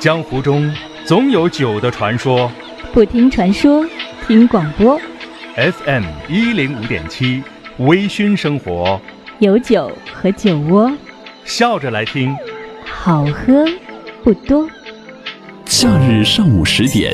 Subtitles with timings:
[0.00, 0.72] 江湖中
[1.04, 2.50] 总有酒的传说。
[2.92, 3.84] 不听传说，
[4.26, 4.98] 听广播。
[5.56, 7.42] FM 一零五点七，
[7.78, 9.00] 微醺生活，
[9.40, 10.90] 有酒和酒窝，
[11.44, 12.34] 笑着来听。
[12.84, 13.64] 好喝
[14.22, 14.68] 不多。
[15.64, 17.12] 假日上午十点，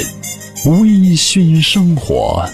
[0.67, 2.45] 微醺生活。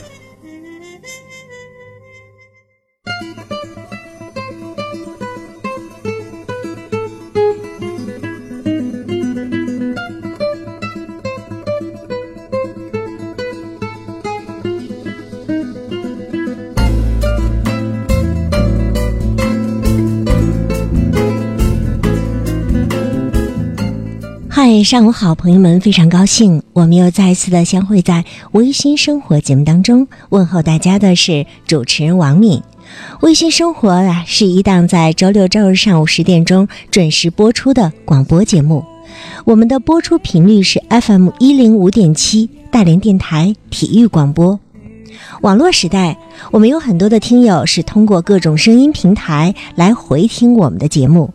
[24.84, 30.06] 上午好，朋友们，非常高兴，我们又再一次的相会在微醺生活节目当中。
[30.30, 32.62] 问候大家的是主持人王敏。
[33.20, 38.84] 微醺生活啊，是一档在周六周日上午十点钟准时播出的广播节目。
[39.44, 44.58] 我们的播出频率是 FM 一零五点七大连电台体育广播。
[45.42, 46.16] 网络时代，
[46.50, 51.32] 我们有很多的听友是通过各种声音平台来回听我们的节目。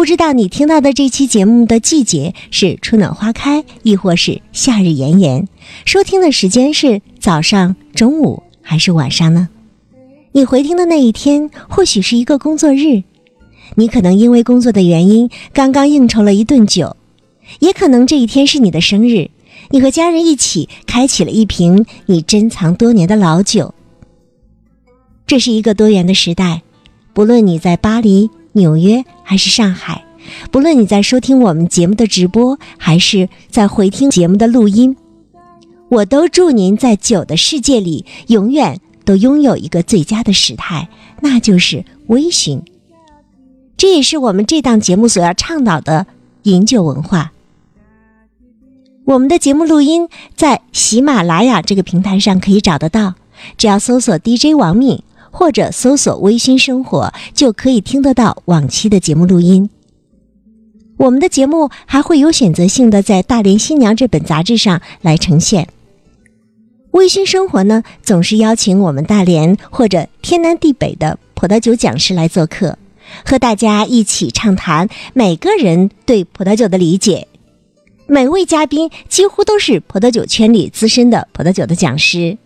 [0.00, 5.46] 不知道你听到的这期节目的季节是春暖花开，亦或是夏日炎炎？
[5.84, 9.50] 收听的时间是早上、中午还是晚上呢？
[10.32, 13.02] 你回听的那一天，或许是一个工作日，
[13.74, 16.96] 你可能因为工作的原因刚刚应酬了一顿酒，
[17.58, 19.28] 也可能这一天是你的生日，
[19.68, 23.74] 你和家人一起开启了一瓶你珍藏多年的老酒。
[25.26, 26.62] 这是一个多元的时代，
[27.12, 28.30] 不论你在巴黎。
[28.52, 30.04] 纽约还是上海，
[30.50, 34.96] 不论你在收听我们节目的直播，还是在回听节目的录音，
[35.88, 40.88] 我都祝您在酒的世界里永远都拥有一个最佳的时态，
[41.20, 42.62] 那就是微醺。
[43.76, 46.06] 这也是我们这档节目所要倡导的
[46.42, 47.32] 饮酒文化。
[49.04, 53.14] 我们的节目录音在喜马拉雅这个平台上可以找得到，
[53.56, 55.02] 只要搜索 DJ 王敏。
[55.30, 59.70] 或者搜索“微醺生活”就可以听得到往期的节目录音。
[60.96, 65.68] 我们的节目还会有选择性的在《大连新娘》这本杂志上来呈现。
[66.90, 72.76] 微醺生活呢，总是邀请我们大连或者天南地北的葡萄酒讲师来做客，
[73.24, 77.28] 和大家一起畅谈每个人对葡萄酒的理解。
[78.06, 82.36] 每位嘉宾几乎都是葡萄酒圈里资深的葡萄酒的讲师。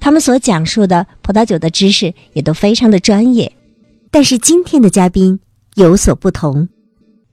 [0.00, 3.56] 他们所讲述的葡萄酒的知识也都非常的专业，
[4.10, 5.40] 但是今天的嘉宾
[5.74, 6.68] 有所不同。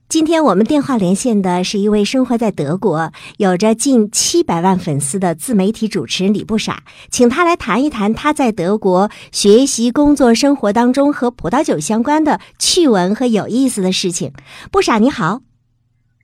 [0.08, 14.34] 今天我们电话连线的是一位生活在德国、有着近七百万粉丝的自媒体主持人李不傻，请他来谈一谈他在德国学习、工作、生活当中和葡萄酒相关的趣闻和有意思的事情。
[14.70, 15.40] 不傻你好，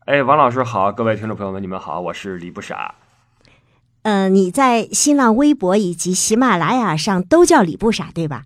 [0.05, 2.95] 哎，王老师好，各位听众朋友们，你们好，我是李不傻。
[4.09, 8.45] 呃，你在新浪微博以及喜马拉雅上都叫李不傻，对吧？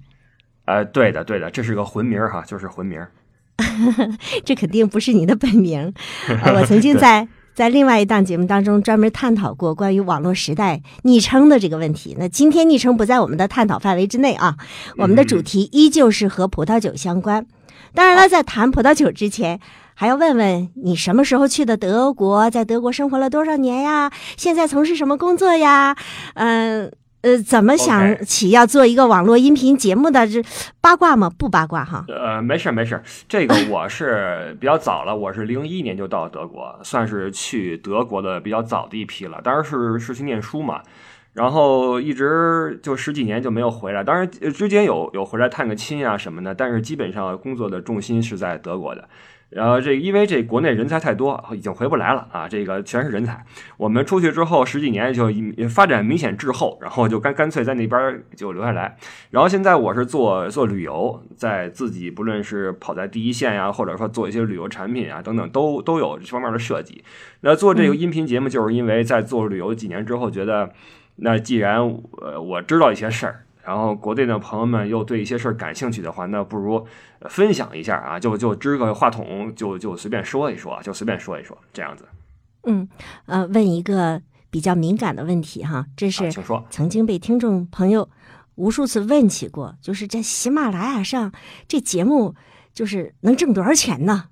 [0.64, 3.00] 呃，对的，对的，这是个混名哈，就是混名。
[4.44, 5.94] 这肯定不是你的本名。
[6.42, 12.16] 呃、我曾经在在另外一档节目当中专门探讨过关于网络时代昵称的这个问题。
[12.18, 14.56] 那今天昵称不在我们的探讨范围之内啊，
[14.96, 17.46] 我们的主题依旧是和葡萄酒相关。
[17.94, 19.60] 当然了，在谈葡萄酒之前。
[19.94, 24.10] 还要问问你什么时候去的德国，在德国生活了多少年呀？
[24.36, 25.96] 现在从事什么工作呀？
[26.34, 26.92] 嗯
[27.22, 30.26] 呃，怎么想起要做一个网络音频节目的？
[30.26, 30.42] 这
[30.80, 31.30] 八卦吗？
[31.30, 32.04] 不八卦哈。
[32.08, 39.40] 呃，没事没事，这个我是比较早了，我是零一年就到德国，算是去德国的比较早的一批了。
[39.44, 40.82] 当然是是去念书嘛，
[41.32, 44.02] 然后一直就十几年就没有回来。
[44.02, 49.08] 当然之间有有回来探个亲啊什么的，但是基本上工作的重心是在德国的。
[49.54, 52.48] 然后这因为这国内人才太多，已经回不来了啊！
[52.48, 53.44] 这个全是人才。
[53.76, 55.28] 我们出去之后十几年就
[55.68, 58.96] 发展明显滞后，然后就干干脆在那边就留下来。
[59.30, 67.04] 然后现在我是做做旅游，在自己不论是跑在第一线呀，或者说做一些旅游产品啊等等，都都有这方面的设计。
[67.42, 70.72] 那做这个音频节目，就是因为在做旅游几年之后，觉得
[71.16, 71.78] 那既然
[72.22, 73.44] 呃我知道一些事儿。
[73.64, 76.84] 然后国内的朋友们又对一些事儿感兴趣的话，那不如
[77.28, 82.04] 分享一下啊，就就支个话筒，就就随便说一说，就随便说一说这样子。
[82.64, 82.88] 嗯，
[83.26, 84.20] 呃，问一个
[84.50, 86.30] 比较敏感的问题哈，这是。
[86.70, 88.08] 曾经被听众朋友
[88.56, 91.32] 无数次问起过，就是在喜马拉雅上
[91.68, 92.34] 这节目
[92.74, 94.24] 就是能挣多少钱呢？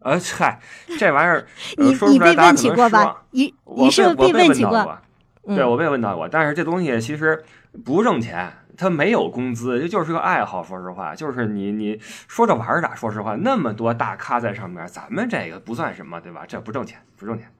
[0.00, 0.60] 呃，嗨，
[0.98, 3.24] 这玩意儿 你你被问起过吧？
[3.30, 4.98] 你你是被问起过？
[5.44, 7.42] 对，我被问到过，但是这东西其实
[7.84, 8.52] 不挣钱。
[8.76, 10.62] 他没有工资，这就是个爱好。
[10.62, 12.88] 说实话，就是你你说着玩的。
[12.94, 16.44] 说实话，那么多大咖在上面，咱们这个不算什么，对吧？
[16.46, 17.50] 这不挣钱，不挣钱。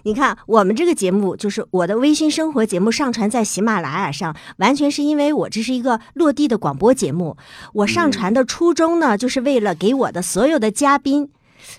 [0.01, 7.37] 你看，我们这个节目就是我的微信生活节目上传在喜马拉雅上，完全是因为我这是一个落地的广播节目。
[7.73, 11.29] 我上传的初衷呢，就是为了给我的所有的嘉宾。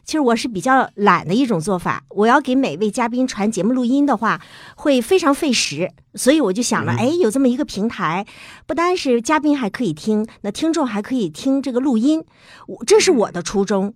[0.05, 4.41] 其实我是比较懒的一种做法，我要给每位嘉宾传节目录音的话，
[4.77, 8.27] 会非常费时，所以我就想了，哎，有这么一个平台，
[8.67, 12.25] 不单是嘉宾还可以听，那听众还可以听这个录音，
[12.67, 13.95] 我这是我的初衷。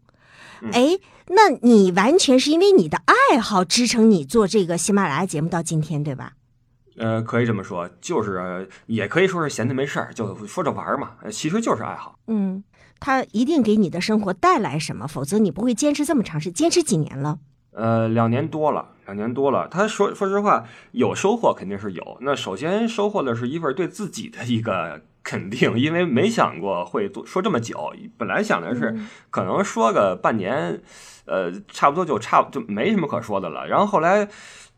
[0.73, 0.99] 哎，
[1.29, 6.33] 那你完全是因为你的爱好支撑你做这个喜马拉雅节目到今天，对吧？
[6.99, 12.19] 呃，可以这么说，就是呃也可以说是闲的没事儿，就说着玩儿嘛，呃其实就是爱好。
[12.27, 12.63] 嗯，
[12.99, 16.69] 它一定给你的生活带来什么，否则你不会坚持这么长时间。
[16.69, 17.39] 坚持几年了？
[17.73, 19.69] 呃，两年多了，两年多了。
[19.69, 22.17] 他说说实话，有收获肯定是有。
[22.23, 27.93] 那首先收获的是一份对自己的一个肯定，因为没想过会做说这么久。
[28.17, 28.97] 本来想的是
[29.29, 30.83] 可能说个半年，
[31.27, 33.67] 呃，差不多就差就没什么可说的了。
[33.67, 34.27] 然后后来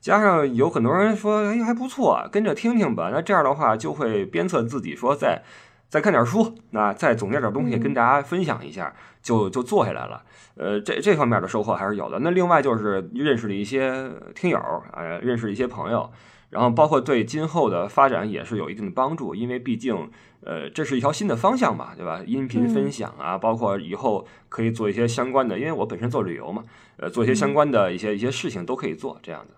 [0.00, 3.10] 加上有很多人说，哎，还不错，跟着听听吧。
[3.12, 5.42] 那这样的话就会鞭策自己说再
[5.88, 10.22] 再看点书，那再总结点东西跟大家分享一下，就就做下来了。
[10.56, 12.18] 呃，这这方面的收获还是有的。
[12.20, 14.58] 那另外就是认识了一些听友，
[14.92, 16.10] 呃，认识了一些朋友，
[16.50, 20.10] 然后包括对今后的发展也是有一定的帮助，因为毕竟，
[20.44, 22.20] 呃，这是一条新的方向嘛，对吧？
[22.26, 26.64] 音频分享啊，包括以后可以做一些相关的，因为我本身做旅游嘛，
[26.96, 29.54] 呃，做一些相关的一些一些事情都可以做这样的。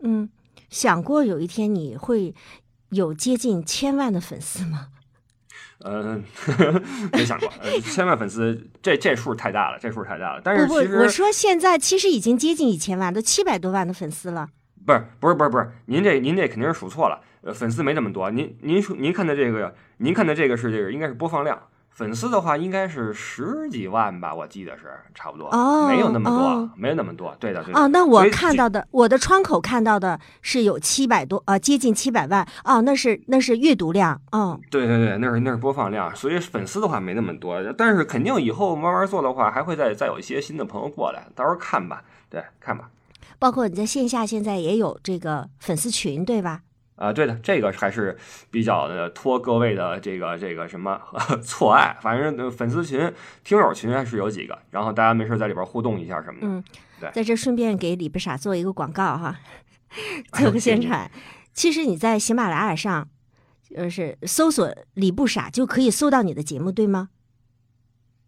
[0.00, 0.28] 嗯，
[0.70, 2.34] 想过有一天你会
[2.90, 4.88] 有接近千万的粉丝吗？
[5.84, 6.24] 嗯
[7.12, 10.40] 没想过，呃，千万粉丝这这数太大了，这数太大了。
[10.42, 14.48] 但是其实我说现在其实已经接近一千万，都七百多万的粉丝了。
[14.84, 18.30] 不是不是不是不是，您这您这肯定是数错了，呃，粉丝没那么多。
[18.30, 21.62] 您您说您看的这个，您看的这个是这个应该是播放量，
[21.98, 24.84] 粉丝的话应该是十几万吧，我记得是
[25.16, 27.34] 差不多，哦没有那么多，哦没有那么多。
[27.40, 27.80] 对的对的。
[27.80, 32.46] 哦，那我看到的，我的窗口看到的是有七百多，呃，接近七百万。
[32.62, 34.20] 哦，那是那是阅读量。
[34.30, 42.88] 哦，对对对，那是那是播放量，所以粉丝的话没那么多，但是肯定以后慢慢做的话，还会再再有一些新的朋友过来，到时候看吧，对，看吧。
[43.40, 46.60] 包括你在线下现在也有这个粉丝群，对吧？
[46.98, 48.16] 啊，对的，这个还是
[48.50, 51.00] 比较的托各位的这个这个什么
[51.42, 53.10] 错爱，反正呃粉丝群、
[53.44, 56.46] 听友群还是有几个，然后大家没事在里边互动一下什么的。
[56.46, 56.62] 嗯
[57.00, 59.38] 对，在这顺便给李不傻做一个广告哈，
[60.34, 61.08] 做个宣传。
[61.54, 63.08] 其实你在喜马拉雅上，
[63.62, 67.10] 就，是搜索“李不傻”就可以搜到你的节目，对吗？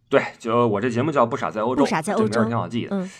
[0.08, 2.96] 对，就我这节目叫《不傻在欧洲》，不傻在欧洲挺好记的。
[2.96, 3.10] 嗯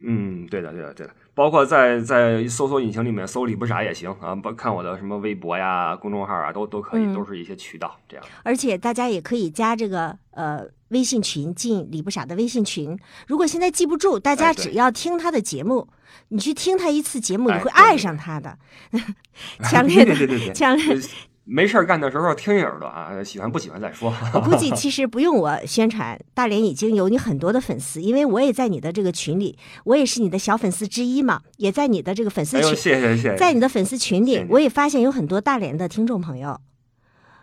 [0.00, 1.12] 嗯，对的，对的，对的。
[1.38, 8.26] 包括在在搜索引擎里面搜“李不傻”也行啊，包看我的什么微博呀、公众号啊，都都可以，嗯都是一些渠道这样。
[8.42, 12.98] 而且大家也可以加这个呃微信群，进李不傻的微信群。
[13.28, 15.86] 如果现在记不住，大家只要听他的节目，
[16.30, 18.58] 你去听他一次节目，你会爱上他的。
[19.70, 21.00] 强烈的强烈呃
[21.50, 24.12] 没事儿干的时候听一耳朵啊，喜欢不喜欢再说。
[24.34, 33.36] 我估计其实不用我宣传，大连已经有你很多的粉丝，因为我也在你的这个群里，我也是你的小粉丝之一嘛，也在你的这个粉丝群，谢谢谢谢。
[33.36, 36.60] 在你的粉丝群里谢谢，我也发现有很多大连的听众朋友。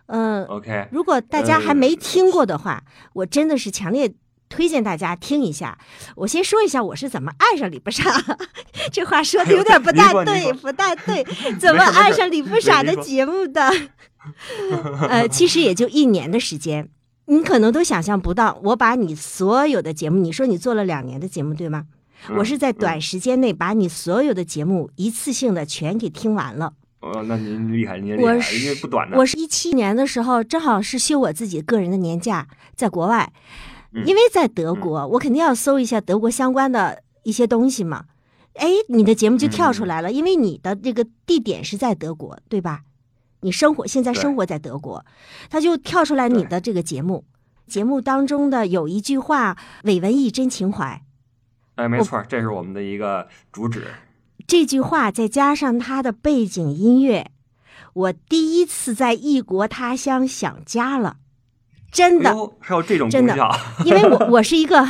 [0.05, 4.13] 嗯、OK，如果大家还没呃听过的话，我真的是强烈
[4.49, 5.77] 推荐大家听一下。
[6.15, 8.03] 我先说一下我是怎么爱上李不傻，
[8.91, 11.25] 这话说的有点不大对，不大对，
[11.59, 13.71] 怎么爱上李不傻的节目的？
[15.09, 16.89] 呃，其实也就一年的时间，
[17.25, 21.85] 你可能都想象不到，我把你所有的节目，你说你做了两年的节目对吗？
[22.37, 26.73] 我是在短时间内把你所有的节目一次性的全给听完了。
[27.01, 29.15] 哦，那您厉害，您厉害，我是因为不短的。
[29.17, 38.05] 我是一七年的时候，正好是休我自己个人的年假，在国外，嗯因为在德国，我肯定要搜一下德国相关的一些东西嘛。
[38.55, 42.81] 哎，你的节目就跳嗯出来了，因为你的这个地点是在德国，对吧？
[43.41, 45.05] 你生活现在生活在德国，
[45.49, 47.25] 他就跳出来你的这个节目。
[47.67, 51.01] 节目当中的有一句话“伪文艺真情怀
[51.75, 53.87] 哎，没错，这是我们的一个主旨。”，
[54.47, 57.31] 这句话再加上它的背景音乐，
[57.93, 61.17] 我第一次在异国他乡想家了，
[61.95, 62.35] 真的哎。
[62.59, 63.35] 还有这种真的
[63.85, 64.85] 因为我 我是一个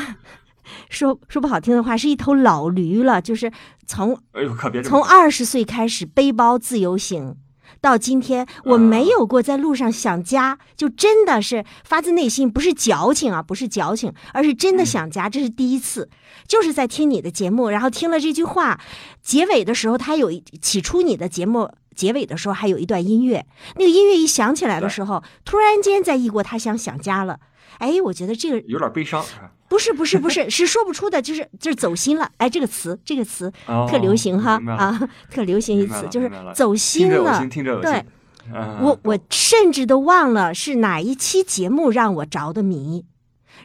[0.90, 3.52] 说说不好听的话，是一头老驴了，就是
[3.86, 7.38] 从哎呦，可别从说二十岁开始背包自由行。
[7.82, 16.10] 到今天，我没有过在路上想家，就真的是发自内心，不是矫情啊，不是矫情，而是真的想家，这是第一次，
[16.48, 18.80] 就是在听你的节目，然后听了这句话，
[19.22, 27.40] 结尾的时候，他有一起初你的节目结尾的时候还有一段音乐，那个音乐一响起来的时候，突然间在异国他乡想家了，
[27.80, 29.24] 哎，我觉得这个有点悲伤。
[29.68, 32.30] 不是不是不是 是说不出的，就是就是走心了。
[32.38, 37.50] 哎，这个词这个词哦特流行哈啊， 特流行一词，就是走听心了着，。
[37.50, 37.82] 听着。
[37.82, 38.06] 对，
[38.54, 43.06] 嗯我我甚至都忘了是哪一期节目让我着的迷，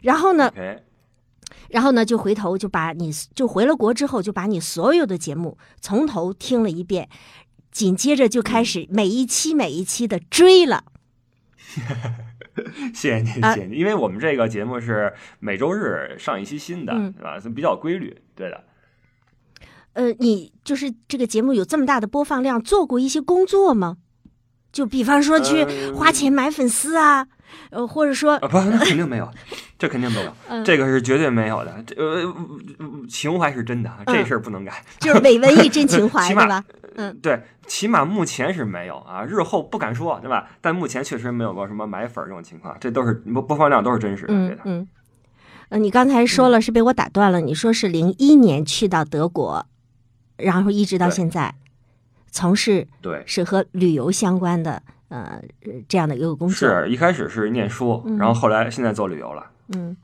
[0.00, 0.50] 然后呢
[1.68, 7.08] 然后呢就回头就把你就回了国之后就把你所有的节目从头听了一遍，
[7.70, 10.84] 紧接着就开始每一期每一期的追了。
[12.92, 17.38] 谢谢您，啊谢谢您，因为我们这个节目是每周日上一期新的，嗯对吧？
[17.54, 18.64] 比较规律，对的。
[19.92, 23.96] 呃，你就是这个节目有这么大的播放量，做过一些工作吗？
[24.72, 27.26] 就比方说去呃花钱买粉丝啊，
[27.70, 29.28] 呃，或者说啊，不，那肯定没有，
[29.78, 31.82] 这肯定没有， 嗯这个是绝对没有的。
[31.84, 32.22] 这呃，
[32.78, 34.84] 呃情怀是真的，这事儿不能改。
[35.00, 36.64] 就是伪文艺真情怀， 起码对吧？
[37.00, 40.50] 嗯，对，起码目前是没有啊，日后不敢说，对吧？
[40.60, 44.88] 但目前确实没有过什么买粉儿这种情况，这都是播播放量都是真实的，嗯嗯，
[45.70, 49.64] 呃，你刚才说了是被我打断了，你说是零一年去到德国，
[50.36, 51.54] 然后一直到现在，
[52.30, 55.40] 从事对，是和旅游相关的呃
[55.88, 56.54] 这样的一个工作。
[56.54, 58.18] 是一开始是念书，嗯。
[58.18, 59.46] 然后后来现在做旅游了。
[59.72, 59.96] 嗯，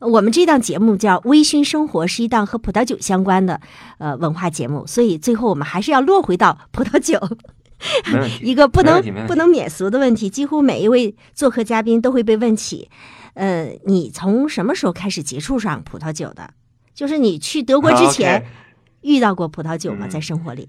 [0.00, 3.60] 我们这档节目叫《微醺生活》，是一档和葡萄酒相关的
[3.98, 7.18] 呃文化节目，所以最后我们还是要落回到葡萄酒。
[8.40, 12.88] 一个不能不能免俗的问题，几乎每一位做客嘉宾都会被问起。
[13.34, 16.50] 呃，你从什么时候开始接触上葡萄酒的？
[16.94, 18.46] 就是你去德国之前
[19.02, 20.06] 遇到过葡萄酒吗？
[20.06, 20.68] 嗯在生活里？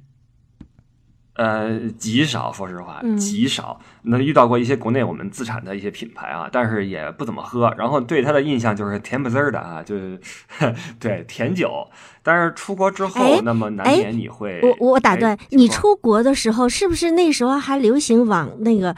[1.36, 3.80] 呃，极少，说实话嗯，极少。
[4.04, 7.74] 那遇到过一些国内我们自产的一些品牌啊，但是也不怎么喝。
[7.78, 10.20] 然后对它的印象就是甜不滋儿的啊，就是
[11.00, 11.88] 对甜酒。
[12.24, 18.96] 但是出国之哎后，那么难哎免你会，我我打断你出国的时候是不是那时候还流行往那个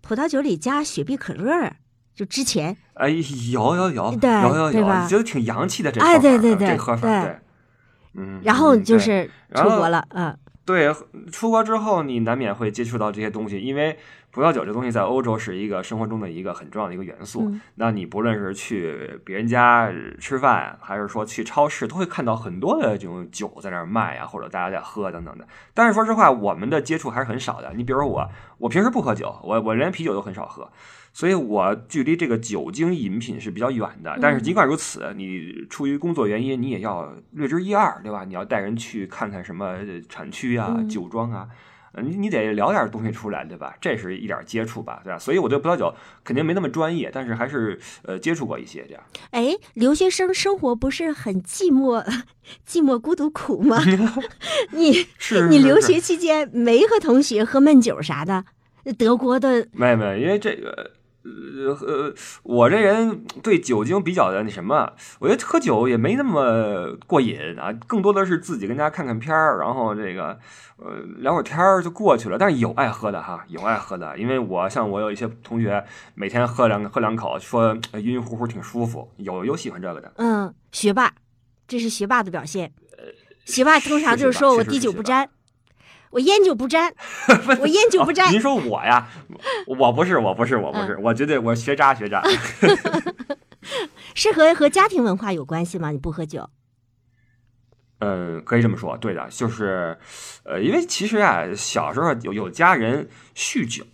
[0.00, 1.72] 葡萄酒里加雪碧可乐？
[2.14, 3.08] 就之前哎，
[3.50, 7.38] 有有有，对有有有，觉得挺洋气的这哎对对对这喝法对对。
[8.14, 10.32] 嗯，然后就是出国了，嗯
[10.64, 10.90] 对，
[11.30, 13.98] 出国之后你难免会接触到这些东西，因为
[14.30, 17.42] 葡萄酒这东西在欧洲是一个生活中的一个很重要的一个元素。
[17.50, 25.46] 嗯那你不论是去别人家吃饭，还是说去超市，都会看到很多的这种酒在那儿卖啊，或者大家在喝等等的。
[25.74, 27.72] 但是说实话，我们的接触还是很少的。
[27.74, 28.28] 你比如说我，
[28.58, 30.70] 我平时不喝酒，我我连啤酒都很少喝。
[31.16, 38.24] 所以我距离这个酒精饮品是比较远的，但是尽管如此，你出于工作原因，你也要略知一二，对吧？
[38.24, 41.48] 你要带人去看看什么呃产区啊、嗯酒庄啊，
[41.92, 43.76] 呃你你得聊点东西出来，对吧？
[43.80, 45.16] 这是一点接触吧，对吧？
[45.16, 45.94] 所以我对葡萄酒
[46.24, 49.02] 肯定没那么专业，但是还是呃接触过一些这样。
[49.30, 52.04] 哎，留学生生活不是很寂寞、
[52.68, 53.78] 寂寞、孤独、苦吗？
[54.74, 58.44] 你 是你留学期间没和同学喝闷酒啥的？
[58.98, 60.90] 德国的没有没有，因为这个。
[61.24, 70.38] 呃呃，我这人对酒精比较的那什么，我觉得喝酒也没那么过瘾啊，更多的是自己跟家看看片儿，然后这个
[70.76, 72.36] 呃聊会儿天儿就过去了。
[72.36, 75.82] 但是有爱喝的哈，有爱喝的，因为我像我有一些同学
[76.14, 80.12] 每天喝两喝两口，说呃晕晕乎乎挺舒服，有有喜欢这个的。
[80.16, 81.12] 嗯学霸，
[81.66, 82.72] 这是学霸的表现。
[83.46, 85.28] 学霸通常就是说我滴酒不沾，
[86.14, 86.94] 我烟酒不沾，
[87.60, 88.30] 我烟酒不沾哦。
[88.30, 89.08] 您说我呀，
[89.66, 92.22] 我不是，我不是，我不是，我绝对我学渣学渣。
[94.14, 95.90] 是和和家庭文化有关系吗？
[95.90, 96.48] 你不喝酒？
[97.98, 99.98] 嗯，可以这么说，对的，就是，
[100.44, 103.84] 呃，因为其实啊，小时候有有家人酗酒，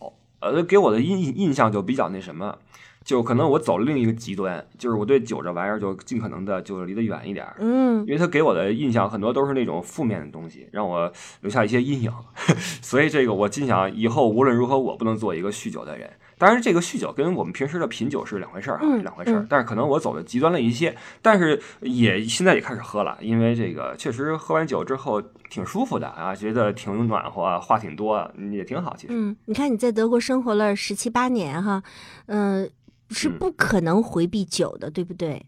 [0.40, 2.58] 呃，给我的印印象就比较那什么，
[3.04, 12.12] 就可能我走了另一个极端，就是我对酒这玩意儿就尽可能的就离得远一点儿，嗯因为他给我的印象很多都是那种负面的东西，让我留下一些阴影，
[12.82, 16.10] 所以这个我心想以后无论如何我不能做一个酗酒的人。
[16.38, 19.46] 当然，这个酗酒跟我们平时的品酒是两回事儿啊，嗯两回事儿嗯。
[19.50, 28.96] 但是可能我走的极端了一些，但是也现在也开始喝了，因为这个确实喝完酒之后挺舒服的啊，觉得挺暖和，话挺多，也挺好。
[28.96, 31.82] 其实，嗯，你看你在德国生活了十七八年哈，
[32.24, 32.66] 嗯、
[33.10, 35.44] 是嗯不可能回避酒的，对不对？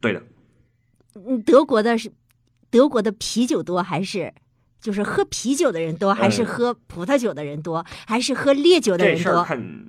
[0.00, 0.22] 对的。
[1.14, 2.12] 嗯，德国的是
[2.70, 4.32] 德国的啤酒多还是？
[4.80, 9.24] 就是喝啤酒的人多，还是呃喝葡萄酒的人多，还是喝烈酒的人多？
[9.24, 9.86] 这事儿看，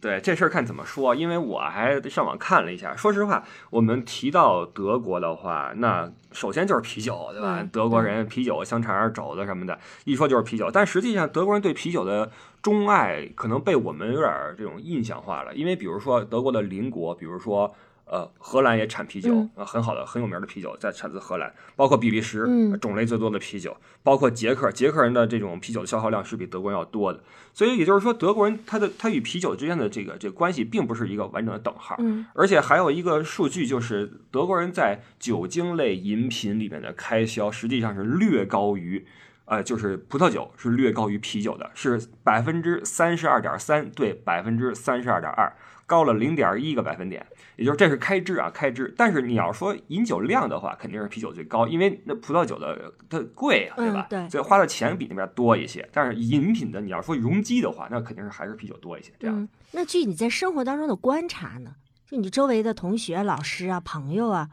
[0.00, 2.96] 对这事儿看怎么说，因为我还上网看了一下。
[2.96, 7.60] 说实话，我们提到德国的话，那首先就是啤酒，对吧？
[7.60, 10.68] 嗯德国人啤酒、香肠、肘子什么的，一说就是啤酒。
[10.68, 22.46] 但实际上，德国人对啤酒的钟爱可能被我们有点儿这种印象化了，因为比如说德国的邻国，比如说呃，荷兰也产啤酒很好的、很有名的啤酒在产自荷兰，包括比利时，
[22.78, 27.22] 种类最多的啤酒，包括捷克，捷克人的这种啤酒的消耗量是比德国人要多的，
[27.54, 32.26] 所以也就是说，德国人他的他与啤酒之间的这个这个关系并不是一个完整的等号，嗯。
[32.34, 39.04] 而且还有一个数据就是德国人在酒精类饮品里面的开销实际上是略高于。
[39.44, 45.52] 呃，就是葡萄酒是略高于啤酒的，是百分之三十二点三对百分之三十二点二，
[45.86, 47.26] 高了零点一个百分点。
[47.56, 48.92] 也就是这是开支啊，开支。
[48.96, 54.00] 但是你要说饮酒量的话，肯定是啤酒最高，因为那葡萄酒的它贵啊，对吧？
[54.00, 55.86] 嗯对所以花的钱比那边多一些。
[55.92, 59.12] 但是饮品的你要说容积的话，那肯定是还是啤酒多一些。
[59.18, 61.74] 这样，嗯，那据你在生活当中的观察呢，
[62.06, 64.48] 就你周围的同学、老师啊、朋友啊，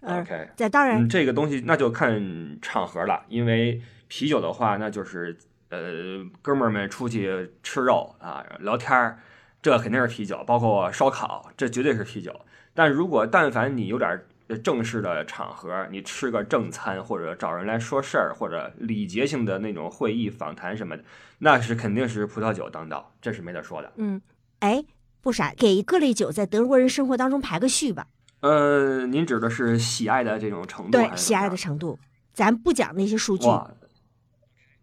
[0.00, 3.80] 呃 OK 在当然嗯，这个东西那就看场合了，因为
[4.16, 5.36] 啤酒的话，那就是
[5.70, 9.18] 呃哥们儿们出去吃肉啊聊天儿，
[9.60, 12.32] 这肯定是啤酒，包括烧烤，这绝对是啤酒。
[12.74, 14.24] 但如果但凡你有点儿
[14.62, 21.02] 正式的场合，你吃个正餐或者找人来说事儿，或者礼节性的那种会议访谈什么的，
[21.40, 23.92] 那是肯定是葡萄酒当道，这是没得说的。
[23.96, 24.22] 嗯，
[24.60, 24.84] 哎，
[25.20, 28.06] 不傻，给各类酒在德国人生活当中排个序吧。
[28.42, 31.98] 呃，您指的是喜爱的这种程度对，喜爱的程度，
[32.32, 33.48] 咱不讲那些数据。
[33.48, 33.68] 哇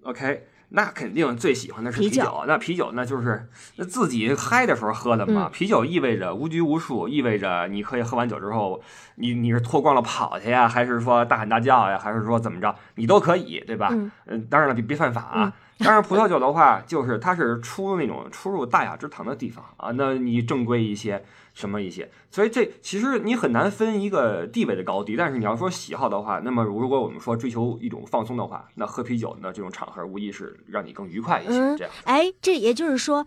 [0.04, 2.44] ，OK，那肯定最喜欢的是啤酒啤酒。
[2.48, 5.48] 那啤酒那就是那自己嗨的时候喝的嘛。
[5.48, 8.82] 嗯啤酒意味着无拘无束，意味着你可以喝完酒之后，
[9.16, 13.90] 你你是脱光了跑去呀，还是说大喊大叫呀，还是说怎么着，你都可以，对吧？
[13.92, 15.54] 嗯嗯，当然了，别别犯法啊。
[15.80, 25.16] 当然，葡萄酒的话，就是它是出那种出入大雅之堂的地方啊，那你正规一些，什么一些，所以这其实你很难分一个地位的高低。
[25.16, 31.54] 但是你要说喜好的话，那么如果我们说追求一种放松的话，那喝啤酒呢这种场合无疑是让你更愉快一些。
[31.60, 33.26] 嗯这样，哎，这也就是说，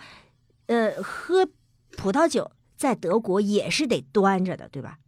[0.67, 1.47] 呃，喝
[1.97, 4.99] 葡萄酒在德国也是得端着的，对吧？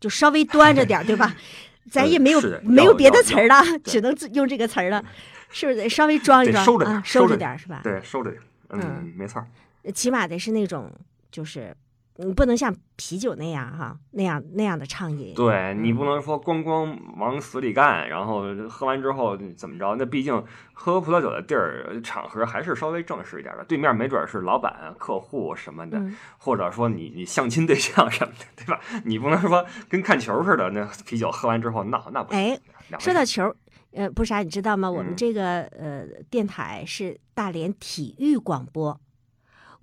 [0.00, 1.36] 就稍微端着点儿，对吧？
[1.90, 5.04] 咱也没有没有别的词儿了， 只能用这个词儿了，
[5.48, 7.02] 是不是得稍微装一装收着点啊？
[7.04, 7.80] 收着点儿是吧？
[7.82, 9.44] 对，收着点，嗯，嗯没错。
[9.92, 10.90] 起码得是那种，
[11.32, 11.74] 就是
[12.24, 15.34] 你不能像啤酒那样哈，那样那样的畅饮。
[15.34, 19.94] 对你不能说光光往死里干，然后喝完之后怎么着？
[19.96, 28.80] 那毕竟喝葡萄酒的地儿场合还是稍微正式一点的，对面没准是老板、客户什么的，嗯或者说你你相亲对象什么的，对吧？
[29.04, 32.40] 你不能说跟看球似的，那啤酒喝完之后闹，那不行。
[32.40, 32.58] 哎，
[32.98, 33.54] 说到球，
[33.92, 34.90] 呃，不是啥，你知道吗？
[34.90, 38.98] 我们嗯这个呃电台是大连体育广播，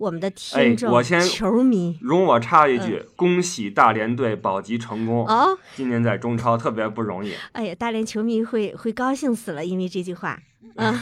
[0.00, 5.26] 我们的哎听众、我先球迷容我插一句，恭喜大连队保级成功！
[5.26, 7.34] 嗯哦，今年在中超特别不容易。
[7.52, 10.38] 哎呀，大连球迷会会高兴死了，因为这句话。
[10.76, 10.94] 嗯，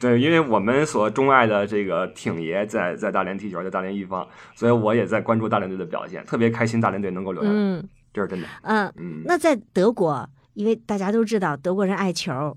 [0.00, 8.48] 对，因为我们所钟爱的这个挺爷在在大连踢球，在大连一方，所以我也在关注大连队的表现，特别开心大连队能够留下来，嗯这是真的。
[8.62, 12.56] 嗯，嗯，那在德国，因为大家都知道德国人爱球，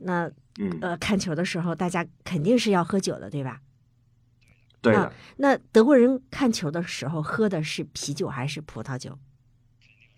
[0.00, 3.60] 那嗯，呃看球的时候，大家肯定是要喝酒的，对吧？
[4.86, 9.18] 对的啊，那德国人看球的时候喝的是啤酒还是葡萄酒？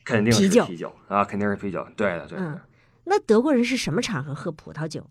[0.04, 1.86] 肯定是啤酒啤酒啊，肯定是啤酒。
[1.96, 2.44] 对的，对的。
[2.44, 2.60] 嗯，
[3.04, 5.08] 那德国人是什么场合喝葡萄酒？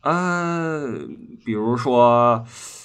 [0.00, 0.80] 啊，
[1.44, 2.44] 比如说，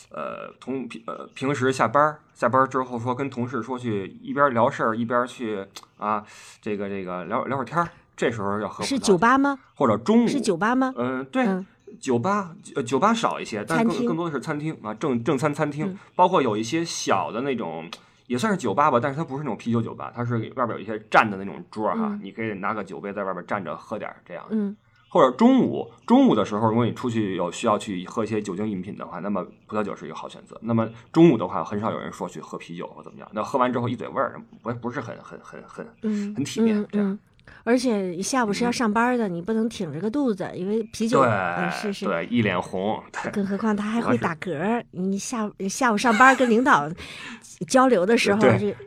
[0.09, 5.65] 呃，同平呃平时下班儿下班儿之后说跟同事说去一边聊事儿一边去
[5.97, 6.25] 啊，
[6.61, 9.57] 这个这个聊聊会儿天儿，这时候要喝是酒吧吗？
[9.75, 10.93] 或者中午是酒吧吗？
[10.97, 11.65] 嗯、对，嗯
[11.99, 17.89] 酒吧呃酒吧少一些，但更更多的是餐厅啊，正正餐餐厅，嗯包括有一些小的那种。
[18.27, 24.43] 也算是酒吧吧，但是它不是那种啤酒酒吧，它是外边有一些站的那种桌儿哈，嗯你可以拿个酒杯在外边站着喝点儿这样。
[24.49, 24.75] 嗯
[25.07, 30.59] 或者中午中午的时候，如果你出去有需要去喝一些酒精饮品的话，那么葡萄酒是一个好选择。
[30.63, 37.19] 那么中午的话，很少有人说去喝啤酒或怎么样，那喝完之后一嘴味儿，不不是很很很很嗯，很体面嗯这样嗯，
[37.63, 42.05] 而且下午是要上班的，你不能挺着个肚子，因为啤酒，呃、是对是。
[42.05, 43.03] 对，一脸红，
[43.33, 46.89] 更何况他还会打嗝，你下午下午上班跟领导
[47.67, 48.41] 交流的时候，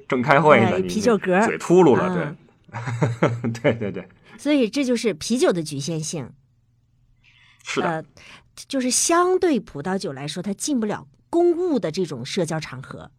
[0.09, 2.37] 正开会呢，啤酒嗝嘴秃噜了，
[3.43, 6.31] 嗯 对，对对对，所以这就是啤酒的局限性。
[7.65, 8.05] 是的，呃，
[8.69, 13.11] 就是相对葡萄酒来说，它进不了公务的这种社交场合。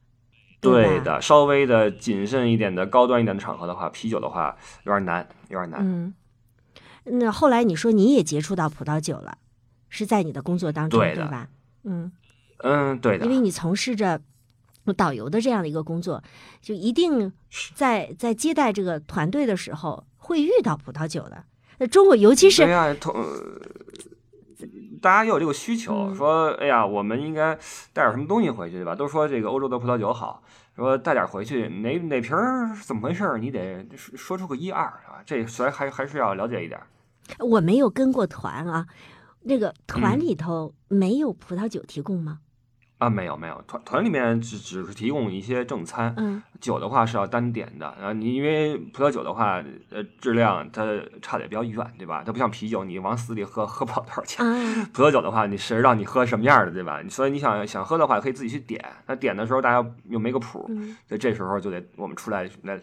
[0.62, 5.80] 吧，对的，稍微的谨慎一点的高端一点的场合的话，啤酒的话有点难，有点难。
[5.82, 6.14] 嗯。
[7.06, 9.38] 那后来你说你也接触到葡萄酒了，
[9.88, 11.48] 是在你的工作当中，对的吧？
[11.84, 12.12] 嗯，
[12.58, 14.22] 嗯，对的因，为你从事着
[14.98, 16.22] 导游的这样的一个工作，
[16.62, 17.32] 就一定
[17.74, 21.44] 在在接待这个团队的时候会遇到葡萄酒的。
[21.80, 23.16] 那中国尤其是对呀，同
[25.02, 27.56] 大家也有这个需求，嗯说哎呀，我们应该
[27.94, 28.96] 带点什么东西回去，对吧？
[28.96, 30.42] 都说这个欧洲的葡萄酒好，
[30.76, 32.36] 说带点回去，哪哪瓶
[32.84, 36.80] 怎么回事，你得说说出个一二啊，这所以还还是要了解一点。
[37.40, 38.88] 我没有跟过团啊，
[39.42, 42.40] 那个团嗯里头没有葡萄酒提供吗？
[43.00, 47.96] 啊，没有没有，团团里面只只是提供一些正餐，嗯酒的话是要单点的。
[47.98, 50.84] 然后，你因为葡萄酒的话，呃，质量它
[51.22, 52.22] 差的也比较远，对吧？
[52.26, 54.46] 它不像啤酒，你往死里喝喝不了多少钱。
[54.46, 57.02] 啊， 葡萄酒的话，你谁知道你喝什么样的，对吧？
[57.10, 58.84] 所以你想想喝的话，可以自己去点。
[59.08, 62.78] 那点的时候大家又没个谱，嗯所以这时候就得我们出来来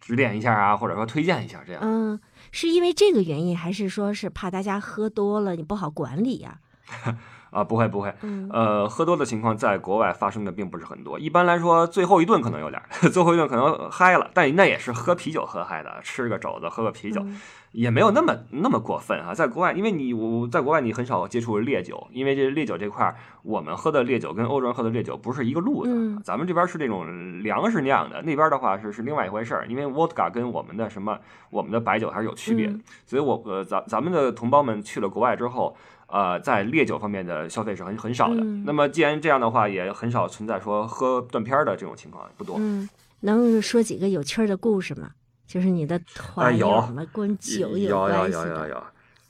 [0.00, 1.82] 指点一下啊，或者说推荐一下这样。
[1.84, 2.20] 嗯，
[2.52, 6.60] 是因为这个原因，还是说是怕大家喝多了你不好管理呀、
[7.04, 7.18] 啊，
[7.64, 11.18] 不会不会，嗯呃，喝多的情况在国外发生的并不是很多。
[11.18, 17.40] 一般来说，最后一顿可能有点儿， 最后一顿可能嗨了，但那也是喝啤酒喝嗨的，吃个肘子喝个啤酒，嗯
[17.72, 19.32] 也没有那么那么过分啊。
[19.32, 25.90] 在国外，因为你我在国外你很少接触烈酒，因为这烈酒这块儿，我们喝的烈酒跟欧洲人喝的烈酒不是一个路子。
[25.90, 29.66] 嗯咱们这边是这种粮食酿的，那边的话是是另外一回事儿。
[29.66, 35.74] 因为 vodka 跟我们的什么我们的白酒还是有区别的，嗯所以我呃咱咱们的同胞们去了国外之后。
[36.12, 38.42] 呃，在烈酒方面的消费是很很少的。
[38.42, 42.56] 嗯那么既然这样的话，也很少存在说喝断片儿的这种情况，不多。
[42.60, 42.88] 嗯，
[43.20, 45.10] 能说几个有趣儿的故事吗？
[45.46, 48.46] 就是你的团哎有什么跟酒有关系的？
[48.46, 48.82] 有有有有。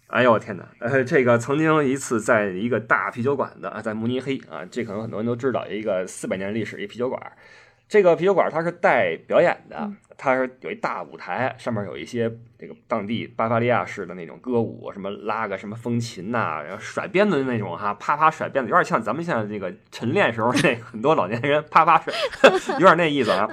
[0.09, 0.69] 哎呦我天哪！
[0.81, 7.33] 呃，这个曾经一次在一个大啤酒馆子啊，在慕尼黑啊，这可能很多人都知道，一个四百年历史一啤酒馆。
[7.89, 22.13] 这个啤酒馆它是带表演的嗯，它是有一大舞台，上面有一些这个当地巴伐利亚式的那种歌舞，什么拉个什么风琴呐、然后甩鞭子的那种哈，啪啪甩鞭子，有点像咱们现在这个晨练时候那很多老年人啪啪甩，
[22.79, 23.49] 有点那意思啊。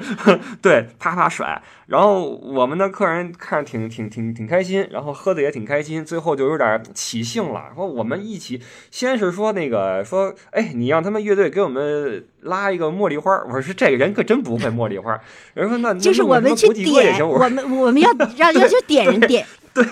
[0.60, 1.62] 对，啪啪甩。
[1.86, 15.20] 然后我们的客人看着挺挺挺挺开心，然后喝的也挺开心，最后就有点起兴了，说我们一起，先是说那个说，哎，你让他们乐队给我们拉一个茉莉花，我说这个人可真不会茉莉花，
[15.52, 19.84] 人说那那就是我们去点，行，我们我们要 让要求点人点，对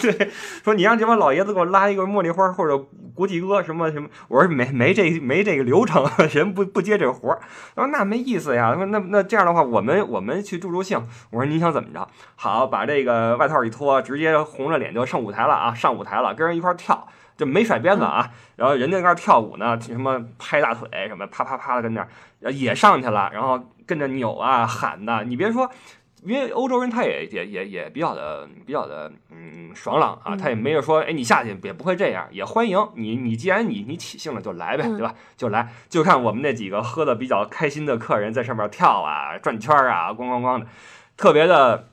[0.00, 0.30] 对，
[0.64, 2.76] 说你让这帮老爷子给我拉一个茉莉花或者
[3.14, 7.38] 国际歌什么什么，我说没没这没这个流程， 人不不接这个活儿。
[7.76, 11.06] 他说那没意思呀，他说那那这样的话，我们我们去助助兴。
[11.30, 12.08] 我说你想怎么着？
[12.34, 17.06] 好，把这个外套一脱，直接红着脸就上舞台了啊，上舞台了，跟人一块儿跳。
[17.36, 22.08] 就没甩鞭子啊，然后人家在那儿跳舞呢，什么拍大腿什么，啪啪啪的跟那儿
[22.42, 23.58] 呃也上去了，然后
[23.90, 25.24] 跟着扭啊喊呐。
[25.26, 25.68] 你别说，
[26.22, 35.12] 因为欧洲人他也也也也比较的比较的嗯爽朗啊，嗯他也没有说哎你下去也不会这样，也欢迎你你既然你你起兴了就来呗，嗯对吧？
[35.36, 40.66] 就来就看我们那几个喝的比较开心的客人在上面跳啊转圈儿啊咣咣咣的，
[41.16, 41.89] 特别的。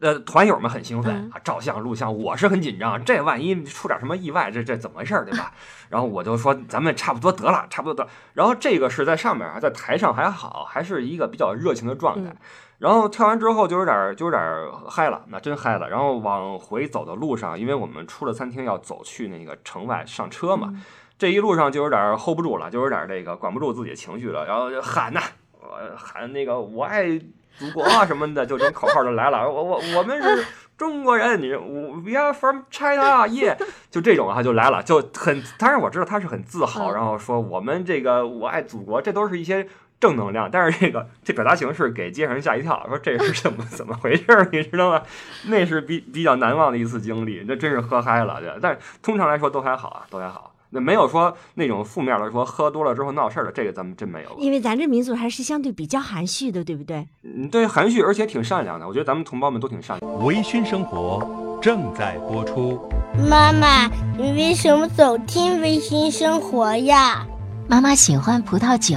[0.00, 5.52] 呃，团友们很兴奋嗯啊，照相录像，我是很紧张，这万一出点什么意外，这这怎么回事儿，对吧？
[5.88, 8.10] 然后我就说咱们差不多得了，差不多得。
[8.34, 12.30] 然后这个是在上面啊，在台上还好，还是一个比较热情的状态。
[12.30, 12.36] 嗯
[12.78, 14.38] 然后跳完之后就有点就有点
[14.86, 15.88] 嗨了，那真嗨了。
[15.88, 20.82] 然后往回走的路上，因为我们出了餐厅要走去那个城外上车嘛，嗯
[21.16, 27.18] 这一路上就有点 hold 不住了，就有点这个管不住自己的情绪了，然后就喊呐、我喊那个我爱
[27.58, 29.50] 祖国啊什么的，就这种口号就来了。
[29.50, 30.44] 我我我们是
[30.76, 33.56] 中国人，你我 we are from China，耶、
[33.90, 35.42] 就这种啊就来了，就很。
[35.58, 39.66] 当然我知道他是很自豪，嗯然后说我们这个我爱祖国，这都是一些。
[39.98, 45.02] 正能量，但是这个这表达形式给街上人吓一跳，说这是怎么怎么回事儿，你知道吗？
[45.46, 48.38] 那是比比较难忘的一次经历，那真是喝嗨了。
[48.42, 50.52] 这但是通常来说都还好啊，都还好。
[50.70, 54.36] 那没有说那种负面的，说喝多了之后闹事儿的，这个咱们真没有。
[54.38, 57.06] 因为咱这民族还是相对比较含蓄的，对不对？
[57.22, 60.24] 嗯，对，含蓄而且挺善良的，我觉得咱们同胞们都挺善良。
[60.24, 62.80] 微醺生活正在播出。
[63.28, 63.86] 妈妈，
[64.18, 67.26] 你为什么总听微醺生活呀？
[67.68, 68.96] 妈妈喜欢葡萄酒，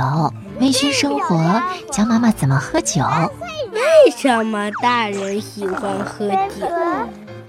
[0.59, 1.37] 微醺生活
[1.91, 3.01] 教妈妈怎么喝酒。
[3.71, 6.67] 为什么大人喜欢喝酒？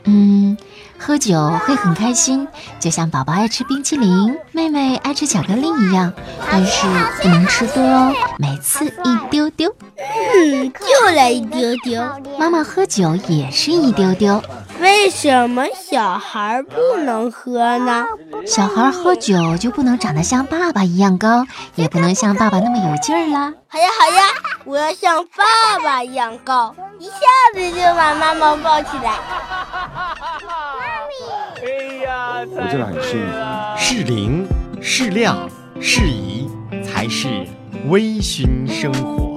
[0.05, 0.57] 嗯，
[1.03, 2.47] 喝酒会很开心，
[2.79, 6.13] 就像宝宝爱吃冰淇淋，妹妹爱吃巧克力一样，
[6.53, 6.87] 但是
[7.23, 9.75] 不能吃多哦，每次一丢丢。
[10.01, 12.03] 嗯，就来一丢丢。
[12.39, 14.43] 妈妈喝酒也是一丢丢，
[14.81, 18.07] 为什么小孩不能喝呢？
[18.47, 23.53] 小孩喝酒就不能长得像爸爸一样高，也不能像爸爸那么有劲儿啦。
[23.69, 24.23] 好呀好呀，
[24.65, 27.15] 我要像爸爸一样高，一下
[27.55, 29.19] 子就把妈妈抱起来。
[30.47, 31.13] 妈咪，
[31.63, 33.29] 哎呀我这边很适宜，
[33.77, 34.47] 适龄、
[34.81, 35.49] 适量、
[35.81, 36.49] 适宜
[36.83, 37.47] 才是
[37.89, 39.30] 微醺生活。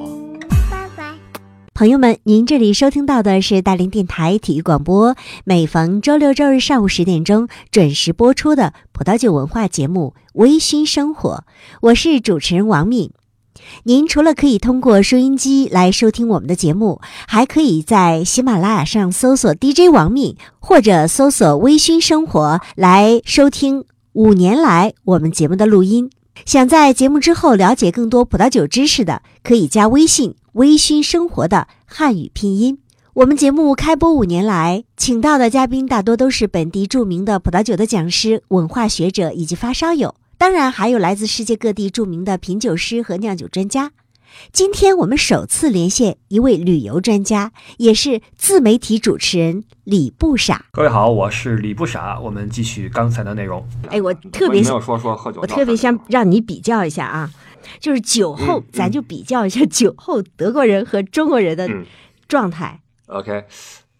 [1.84, 11.43] 朋友们，您这里收听到的是大连电台体育广播，每逢周六周日上午十点钟准时播出的葡萄酒文化节目《微醺生活》，
[11.82, 13.12] 我是主持人王敏。
[13.84, 26.10] 您除了可以通过收音机来收听我们的节目，还可以在喜马拉雅上搜索 DJ 王敏，或者搜索“微醺生活”来收听五年来我们节目的录音。
[26.46, 32.80] 想在节目之后了解更多葡萄酒知识的，可以加微信“微醺生活”的汉语拼音。
[33.13, 43.91] 我们节目开播五年来，请到的嘉宾大多都是本地著名的葡萄酒的讲师、文化学者以及发烧友，当然还有来自世界各地著名的品酒师和酿酒专家。
[44.52, 50.65] 今天我们首次连线一位旅游专家，也是自媒体主持人李不傻。
[50.72, 53.67] 各位好，我是李不傻，我们继续刚才的内容。
[53.89, 57.32] 哎，我特别没有说说喝酒，我特别想让你比较一下啊，
[57.80, 61.86] 就是酒后，嗯咱就比较一下酒后德国人和中国人的嗯。
[62.26, 63.43] 状态，OK，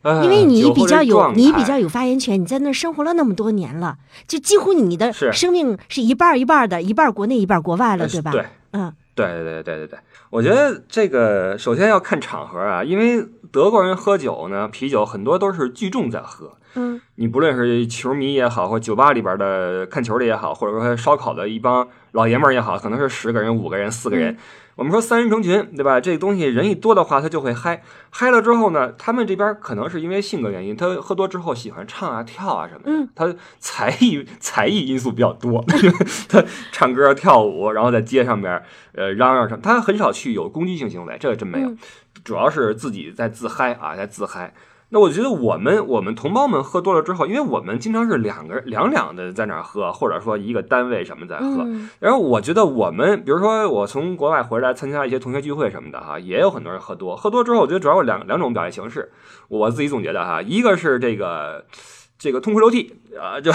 [0.02, 8.32] 呃因为你比较有你比较有发言权，你在那儿生活了那么多年了，就几乎你的生命是一半儿一半儿的，一半儿国内一半儿国外了，对吧？
[8.32, 9.99] 对，嗯对对对对对对，
[10.30, 16.58] 我觉得这个首先要看场合啊，因为德国人喝酒呢，啤酒很多都是聚众在喝。
[16.76, 24.36] 嗯你不论是球迷也好，或酒吧里边的看球的也好，或者说烧烤的一帮老爷们儿也好，可能是十个人、五个人、四个人。
[24.76, 26.00] 我们说三人成群，对吧？
[26.02, 27.84] 这个东西人一多的话，他就会嗨。
[28.10, 32.92] 嗨了之后呢，他们这边可能是因为性格原因，他喝多之后喜欢唱啊、跳啊什么的。
[32.92, 35.64] 嗯，他才艺才艺因素比较多，
[36.28, 41.70] 他唱歌、跳舞，然后在街上边呃嚷嚷什么，他很少去有攻击性行为，这个真没有。
[41.70, 41.78] 嗯
[42.24, 44.54] 主要是自己在自嗨啊，在自嗨。
[44.94, 51.64] 那我觉得我们我们同胞们喝多了之后，因为我们经常是两个人两两的在那儿喝，或者说一个单位什么在喝。
[51.66, 57.16] 嗯然后我觉得我们，比如说我从国外回来参加一些同学聚会什么的哈，也有很多人喝多。
[57.16, 59.12] 喝多之后，我觉得主要有两两种表现形式，
[59.48, 61.66] 我自己总结的哈，一个是这个。
[62.16, 63.52] 这个痛哭流涕啊，就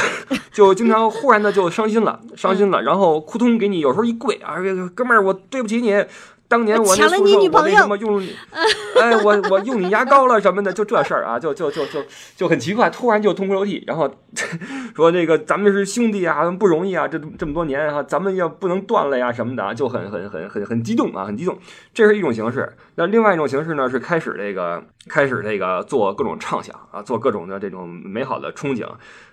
[0.52, 6.04] 就经常忽然的就伤心了，伤心了，然后扑通给你有时候一跪啊，这个哥们儿，我对不起你，
[6.48, 7.76] 当年我那抢了你宿舍我那女朋友。
[7.76, 8.22] 什么用，
[8.98, 12.02] 哎，我我用你牙膏了什么的，就这事儿啊，就就就就
[12.34, 14.10] 就很奇怪，突然就痛哭流涕，然后
[14.96, 21.58] 说这个咱们是兄弟啊，不容易啊，这这么多年啊，咱们要不能断了呀什么的啊，就很很很很很激动啊，很激动，
[21.98, 22.76] 这是一种形式。
[22.94, 28.86] 那另外一种形式呢，是开始这个开始这个做各种畅想啊，做各种的这种美好的憧憬，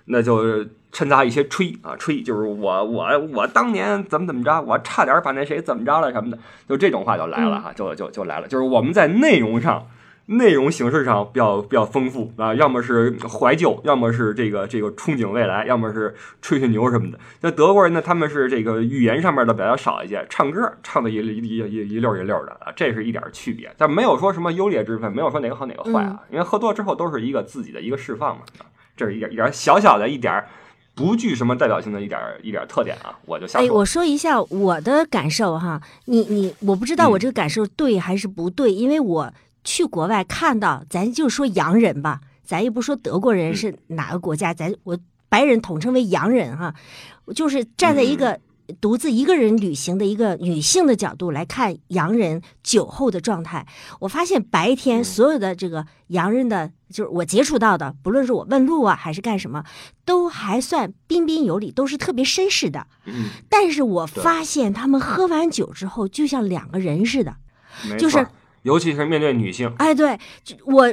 [0.06, 9.86] 那就掺杂一些吹啊，吹就是我我我当年怎么怎么着，我差点把那谁怎么着了什么的，就这种话就来了哈，就就就来了，就是我们在内容上。
[10.28, 17.20] 内容形式上比较比较丰富啊，要么是怀旧，要么是这个这个憧憬未来，要么是吹吹牛什么的。
[17.42, 28.66] 那德国人呢，他们是这个语言上面的比较少一些，唱歌唱的一一一一一溜一溜的啊，这是一点区别，但没有说什么优劣之分，没有说哪个好哪个坏啊，因为喝多之后都是一个自己的一个释放嘛，啊
[28.98, 30.44] 这是一点一点小小的一点
[30.96, 39.34] 不具什么代表性的一点一点特点啊，我就瞎哎，我说一下我的感受哈，你你我不知道我这个感受对还是不对，因为我
[39.66, 44.98] 去国外看到，咱就说洋人吧，咱也不说德国人是哪个国家，咱我
[45.28, 46.74] 白人统称为洋人哈，
[47.26, 48.40] 我就是站在一个
[48.80, 53.68] 独自一个人旅行的一个女性的角度来看洋人酒后的状态，
[54.00, 59.64] 我发现白天所有的这个洋人的，就是我接触到的，不论是我问路啊还是干什么，
[60.06, 62.88] 都还算彬彬有礼，都是特别绅士的。
[63.06, 67.36] 嗯，但是我发现他们喝完酒之后，就像两个人似的。
[68.00, 68.28] 就是错
[68.66, 70.20] 尤其是面对女性，哎，对，
[70.66, 70.92] 我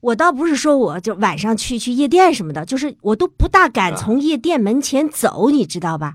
[0.00, 6.14] 我倒不是说我就晚上去去夜店什么的，就是我都不大敢啊从夜店门前走，你知道吧？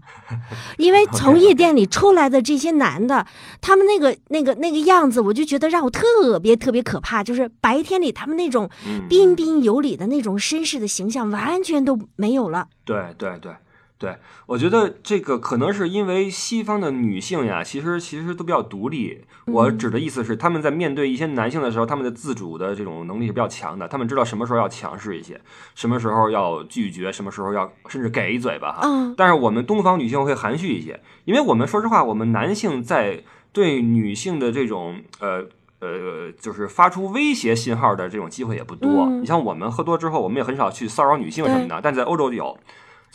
[0.80, 3.28] 因为 从夜店里出来的这些男的，
[3.62, 7.24] 他们那个那个那个样子，我就觉得让我特别特别可怕。
[7.24, 12.68] 就是白天里他们那种嗯，彬彬有礼的那种绅士的形象，完全都没有了。
[12.84, 13.54] 对对对
[13.98, 19.24] 对，我觉得这个可能是因为西方的女性呀，其实其实都比较独立。
[19.48, 23.88] 我指的意思是，她们在面对一些男性的时候，她们的自主的这种能力是比较强的。
[23.88, 25.40] 她们知道什么时候要强势一些，
[25.76, 28.82] 什么时候要拒绝，什么时候要甚至给一嘴巴哈。
[28.84, 35.48] 嗯但是我们东方女性会含蓄一些，因为我们说实话，我们男性在对女性的这种呃。
[35.82, 39.04] 呃，就是发出威胁信号的这种机会也不多。
[39.04, 42.58] 嗯你像我们喝多之后，我们也很少去骚扰女性什么的，但在欧洲有，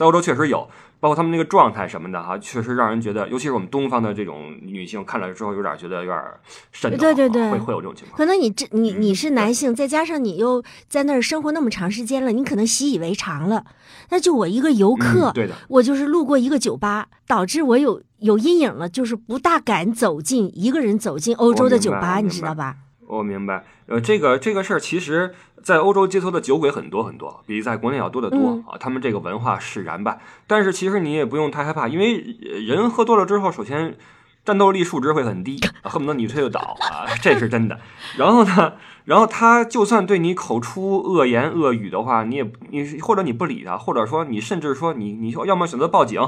[0.01, 0.67] 在欧洲确实有，
[0.99, 6.19] 包括他们那个状态什么的哈，确实让人觉得，尤其是我们东方的这种女性看了之后，有点觉得有点
[6.73, 8.17] 瘆得慌啊对对对会会有这种情况。
[8.17, 13.67] 可能你这你嗯你是男性，再加上你又在那儿生活那么长时间了，你可能习以为常了。
[14.09, 22.75] 那就我一个游客，嗯对的，我就是路过一个酒吧，导致我有有阴影了，就是不大敢走进一个人走进欧洲的酒吧，你知道吧？
[23.07, 28.79] 我明白，呃，这个这个事儿，其实，在欧洲街头的酒鬼很多很多，比在国内要多得多、嗯啊。
[28.79, 33.97] 他们这个文化使然吧，但是其实你也不用太害怕，因为呃人喝多了之后，首先
[34.45, 37.81] 战斗力数值会很低，啊恨不得你一推就倒啊，这是真的。
[38.17, 38.75] 然后呢，
[39.07, 46.23] 然后他就算对你口出恶言恶语的话，你也你或者你不理他，或者说你甚至说你你要么选择报警。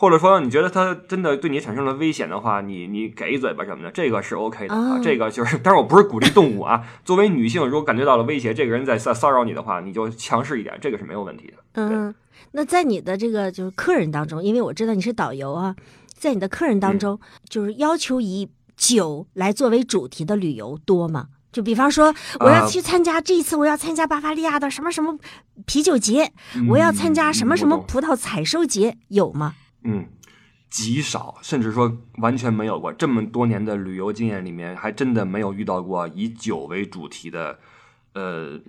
[0.00, 4.94] 或者说你觉得他真的对你产生了危险的话，你你给一嘴巴什么的，这个是 OK 的啊。
[4.94, 6.84] 哦这个就是，但是我不是鼓励动物啊。
[7.04, 11.54] 作为女性，如果感觉到了威胁，这个人在骚骚扰你的话，你就强势一点，这个是没有问题的。
[11.72, 12.14] 嗯，
[12.52, 15.74] 那在你的这个就是客人当中，因为我知道你是导游啊，
[16.14, 21.26] 在你的客人当中，就是要求以酒来作为主题的旅游多吗？
[21.50, 25.18] 就比方说，我要啊去参加、这一次，我要参加巴伐利亚的什么什么
[25.66, 26.30] 啤酒节，
[26.68, 29.54] 我要参加什么什么葡萄采收节，有吗？
[29.84, 30.06] 嗯，
[30.70, 32.92] 极少，甚至说完全没有过。
[32.92, 37.58] 这么多年的旅游经验里面，还真的没有遇到过以酒为主题的，
[38.14, 38.60] 呃，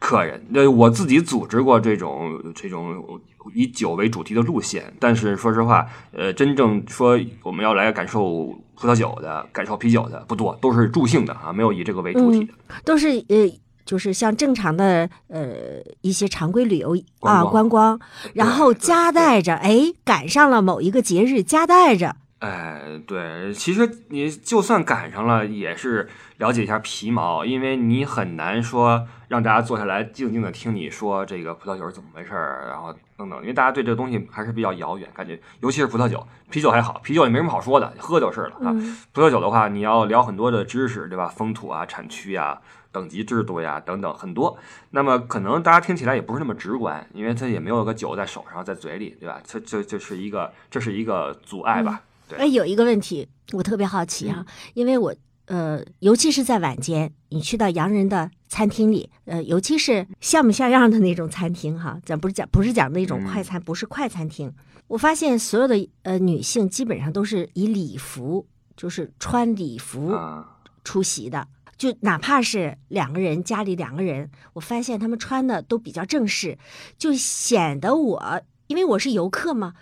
[0.00, 0.44] 客人。
[0.50, 3.20] 那我自己组织过这种这种
[3.54, 12.52] 以酒为主题的路线，但是说实话，呃，真正说我们要来感受葡萄酒的、感受啤酒的不多，都是助兴的啊，没有以这个为主题的。
[12.84, 13.48] 都是呃，
[13.86, 15.54] 就是像正常的呃
[16.02, 17.98] 一些常规旅游啊观光，
[18.34, 38.74] 然后夹带着哎赶上了某一个节日，夹带着哎，对，其实你就算赶上了，也是了解一下皮毛，因为你很难说让大家坐下来静静的听你说这个葡萄酒是怎么回事儿，然后等等，因为大家对这个东西还是比较遥远，感觉尤其是葡萄酒，啤酒还好，啤酒也没什么好说的，喝就是了啊。
[39.12, 41.28] 葡萄酒的话，你要聊很多的知识，对吧？
[41.28, 42.60] 风土啊、产区呀、
[42.96, 44.56] 等级制度呀等等很多。
[44.88, 49.38] 那么可能大家听起来也不是那么直观，因为它也没有个酒在手上，在嘴里，对吧？
[49.44, 52.00] 这这这是一个这是一个阻碍吧。
[52.26, 64.50] 对哎，有一个问题我特别好奇啊，因为我呃，尤其是在晚间，你去到洋人的餐厅里，呃，尤其是像不像样的那种餐厅哈，咱不是讲不是讲那种快餐，不是快餐厅。
[64.88, 71.46] 我发现所有的呃女性基本上都是以礼服，就是穿礼服啊，出席的。
[71.76, 76.58] 就哪怕是两个人，家里两个人，我发现他们穿的都比较正式，
[76.96, 79.74] 就显得我，因为我是游客嘛，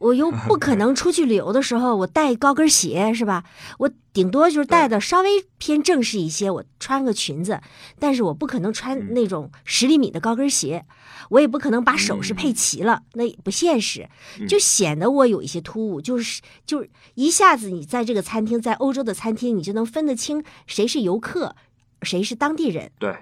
[0.00, 3.44] 我又不可能出去旅游的时候我带高跟鞋是吧？
[3.78, 7.60] 我顶多就是带的稍微偏正式一些，我穿个裙子，
[7.98, 10.84] 但是我不可能穿那种十厘米的高跟鞋，
[11.30, 14.08] 我也不可能把首饰配齐了，那也不现实，
[14.48, 21.56] 就显得我有一些突兀，就是就是一下子你在这个餐厅，在欧洲的餐厅，你就能分得清谁是游客，
[22.02, 22.90] 谁是当地人。
[22.98, 23.16] 对，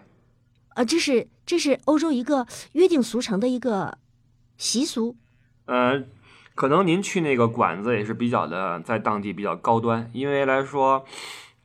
[0.71, 3.99] 啊，这是这是欧洲一个约定俗成的一个
[4.57, 5.17] 习俗。
[5.67, 6.03] 呃，
[6.55, 11.05] 可能您去那个馆子也是比较的，在当地比较高端，因为来说，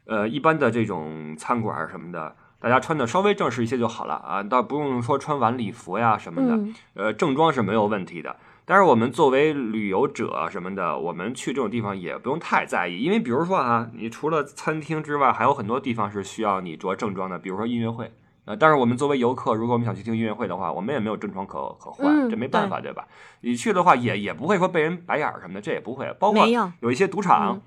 [0.06, 8.36] 呃，一般的这种餐馆儿什么的，大家穿的稍微正式一些就好了啊，倒不用说穿晚礼服呀什么的，嗯呃，正装是没有问题的。
[8.66, 18.12] 但是我们作为旅游者什么的，我们去这种地方也不用太在意，因为比如说啊，你除了餐厅之外，还有很多地方是需要你着正装的，比如说音乐会。
[18.50, 23.06] 呃，但是我们作为游客，如果我们想去听音乐会的话，我们也没有正装可可换，嗯这没办法，对吧？
[23.42, 26.12] 你去的话也也不会说被人白眼儿什么的，这也不会。
[26.18, 27.62] 包括有有一些赌场，嗯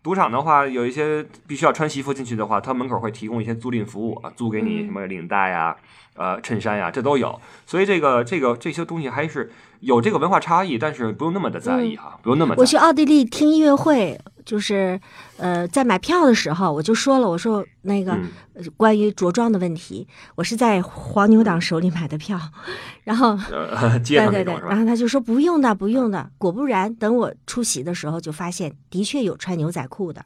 [0.00, 5.76] 赌场的话，有一些必须要穿西服进去的话，他门口会提供一些租赁服务啊，租给你嗯什么领带呀、
[6.14, 7.40] 呃衬衫呀，这都有。
[7.66, 12.58] 所以这个这个这些东西还是有这个文化差异，但是不用那么的在意哈，不用那么在意。
[12.58, 15.00] 嗯我去奥地利听音乐会，就是
[15.36, 18.18] 呃，在买票的时候我就说了，我说那个、
[18.76, 22.38] 关于着装的问题，我是在黄牛党手里买的票，
[23.04, 24.54] 然后呃 街对对对？
[24.68, 26.30] 然后他就说不用的，不用的。
[26.38, 30.22] 果不然，等我出席的时候，就发现的确有穿牛仔裤的。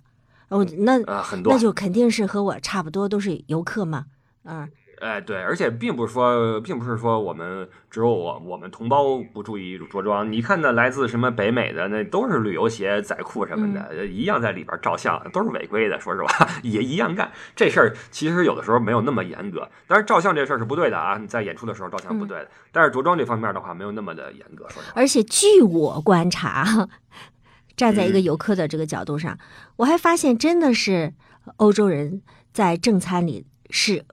[0.48, 4.04] 哦，那、呃，很多那就肯定是和我差不多，都是游客嘛。
[4.44, 4.68] 嗯，
[5.02, 10.30] 哎，对，而且并不是说，并不是说我们只有我我们同胞不注意着装。
[10.30, 15.98] 你看那来自什么北美的，那都是旅游鞋、仔裤什么的，嗯一样在里边照相，都是违规的。
[15.98, 17.96] 说实话， 也一样干这事儿。
[18.12, 21.18] 其实有的时候没有那么严格，但是照相这事儿是不对的啊！
[21.18, 24.68] 你在演出的时候照相不对的，但是着装这方面的话，没有那么的严格。
[24.70, 26.88] 说实话，而且据我观察，
[27.76, 29.36] 站在一个嗯游客的这个角度上，
[29.78, 31.14] 我还发现真的是
[31.56, 34.04] 欧洲人在正餐里是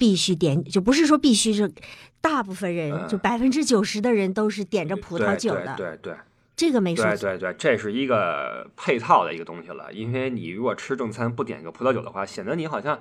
[0.00, 1.70] 必须点，就不是说必须是，
[2.22, 6.14] 大部分人嗯就百分之九十的人都是点着葡萄酒的，对对对对。
[6.56, 9.92] 这个没说对对对，这是一个配套的一个东西了。
[9.92, 12.98] 因为你如果吃正餐不点个葡萄酒的话，显得你好像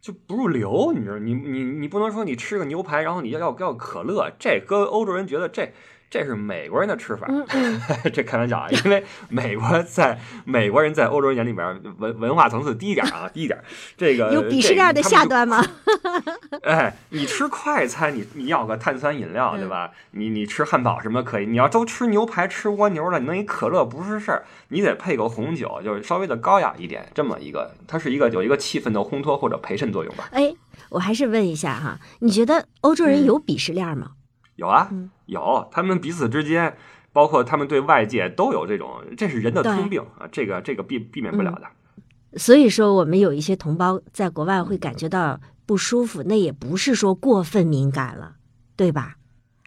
[0.00, 0.92] 就不入流。
[0.94, 5.70] 你知道，你你你不能说你吃个牛排，然后你要要要可乐，这搁欧洲人觉得这
[6.12, 7.26] 这是美国人的吃法。
[8.12, 13.58] 这开玩笑啊，因为美国在美国人在欧洲人眼里边文文化层次低一点啊，低一点。
[13.96, 15.64] 这个有鄙视链的下端吗？
[16.64, 19.90] 哎，你吃快餐，你你要个碳酸饮料，对吧？
[20.10, 21.46] 你你吃汉堡什么可以？
[21.46, 24.44] 你要都吃牛排、吃蜗牛了，你弄一可乐不是事儿。
[24.68, 30.28] 你得配个红酒，就是稍微的高雅一点，这么一个，它是一个有一个气氛的烘托或者陪衬作用吧。
[30.32, 30.54] 哎，
[30.90, 34.10] 我还是问一下哈，你觉得欧洲人有鄙视链吗？
[34.56, 34.90] 有啊，
[35.32, 36.76] 有，他们彼此之间，
[37.12, 42.38] 包括他们对外界都有这种，这是人的通病啊，这个这个避避免不了的。
[42.38, 48.36] 所以说，我们有一些同胞在国外会感觉到不舒服，那也不是说过分敏感了，
[48.76, 49.16] 对吧？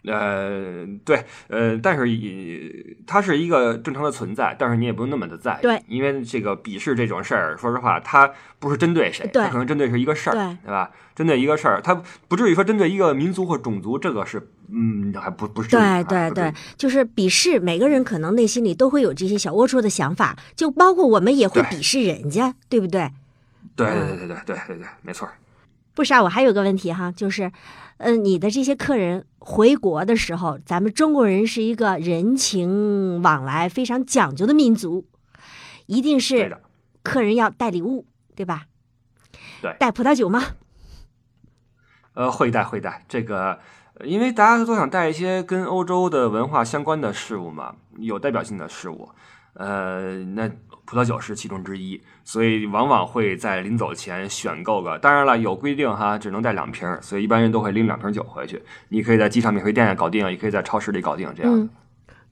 [0.06, 10.90] 呃，对，呃，但是它是一个正常的存在，但是你也不用那么的在，对，因为这个鄙视这种事儿，说实话，它不是针对谁，它可能针对是一个事儿，对吧？
[11.14, 15.70] 针对一个事儿，它不至于说针对一个民族或种族，这个是，嗯，还不不是。
[15.70, 23.10] 对对对，就是鄙视，每个人可能内心里都会有这些小龌龊的想法，就包括我们也会鄙视人家，对不对？
[23.74, 25.28] 对对对对对对对，没错。
[25.94, 27.50] 不杀，我还有个问题哈，就是。
[27.98, 35.06] 嗯，你的这些客人回国的时候，咱们中国人是一个人情往来非常讲究的民族，
[35.86, 36.58] 一定是
[37.02, 38.66] 客人要带礼物，对吧？
[39.62, 40.42] 对，带葡萄酒吗？
[42.12, 43.58] 呃，会带会带，这个，
[44.04, 49.08] 因为大家都想带一些跟欧洲的文化相关的事物嘛，有代表性的事物，
[49.56, 50.50] 呃，那。
[50.88, 54.96] 葡萄酒是其中之一，所以往往会在临走前选购个。
[55.00, 58.62] 当然了，有规定哈，只能带两瓶，所以一般人都会拎两瓶酒回去。
[58.90, 61.28] 你可以在机场免税店搞定，也可以在超市里搞定。
[61.34, 61.68] 这样，嗯，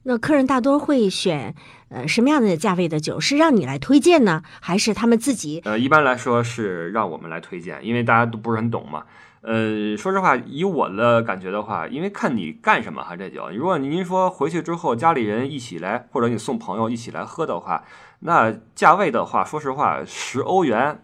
[0.03, 1.53] 那客人大多会选
[1.89, 3.19] 呃什么样的价位的酒？
[3.19, 5.61] 是让你来推荐呢，还是他们自己？
[5.65, 9.03] 呃，一般来说是让我们来推荐，因为大家都不是很懂嘛。
[9.47, 13.47] 呃，说实话，以我的感觉的话，因为看你干什么哈，这酒。
[13.51, 17.83] 如果您说回去之后家里人一起来，或者你送朋友一起来喝的话，
[18.21, 20.99] 那价位的话，说实话，十欧元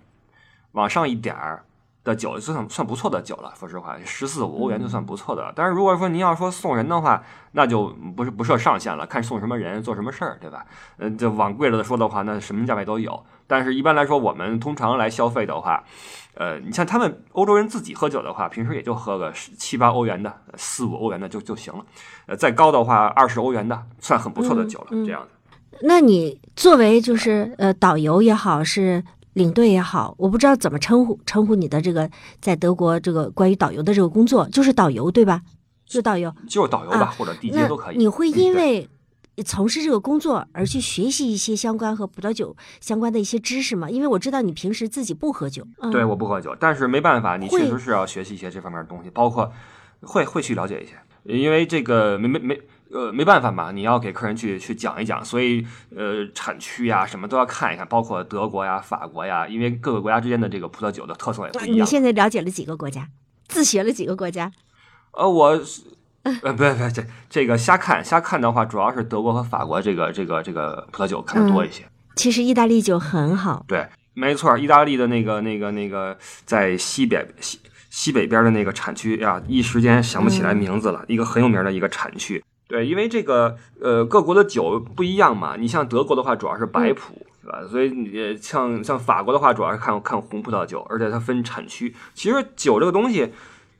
[0.71, 1.65] 往上一点儿
[2.03, 3.53] 的酒就算算不错的酒了。
[3.55, 5.53] 说实话，十四五欧元就算不错的了。
[5.55, 7.21] 但是如果说您要说送人的话，
[7.51, 10.65] 那就不是不设上限了，看送什么人，做什么事儿，对吧？
[10.97, 13.23] 嗯，就往贵了的说的话，那什么价位都有。
[13.45, 15.83] 但是一般来说，我们通常来消费的话。
[16.33, 21.85] 呃，你像他们欧洲人自己喝酒的话，平时也就喝个七八欧元的、四五欧元的就就行了。
[22.25, 24.87] 呃，再高的话，二十欧元的算很不错的酒了。
[25.05, 25.27] 这样的。
[25.81, 29.03] 那你作为就是呃导游也好，是
[29.33, 32.09] 领队也好，我不知道怎么称呼称呼你的这个
[32.39, 35.41] 在德国这个关于导游的这个工作，就是导游对吧？
[35.85, 37.97] 就导游，就是导游吧，或者地接都可以。
[37.97, 38.89] 你会因为。
[39.45, 43.89] 从事这个工作而去学习一些相关和葡萄酒相关的一些知识嘛？
[43.89, 45.65] 因为我知道你平时自己不喝酒。
[45.91, 49.51] 对，我不喝酒，但是没办法，你确实是要学习一些这方面的东西，包括
[50.01, 52.61] 会会去了解一些，因为这个没没没
[52.91, 55.65] 呃没办法嘛，你要给客人去去讲一讲，所以
[55.95, 61.77] 呃产区呀什么都要看一看，包括德国呀、法国呀，因为各个国家之间的这个葡萄酒的特色也不一样。
[61.77, 63.07] 你现在了解了几个国家？
[63.47, 64.51] 自学了几个国家？
[65.13, 65.59] 呃，我。
[66.43, 71.83] 呃，不不，这这个瞎看瞎看的话，主要是德国和法国这个这个这个葡萄酒看的多一些。
[72.15, 73.65] 其实意大利酒很好。
[73.67, 76.15] 对，没错，意大利的那个那个那个
[76.45, 77.59] 在西北西
[77.89, 82.43] 西北边的那个产区呀，一时间想不起来名字了，一个很有名的一个产区。
[82.67, 87.63] 对，因为这个呃各国的酒不一样嘛，你像德国的话主要是白葡，是吧？
[87.67, 91.95] 所以你像像法国的话主要是看看红葡萄酒，而且它分产区。
[92.13, 93.33] 其实酒这个东西。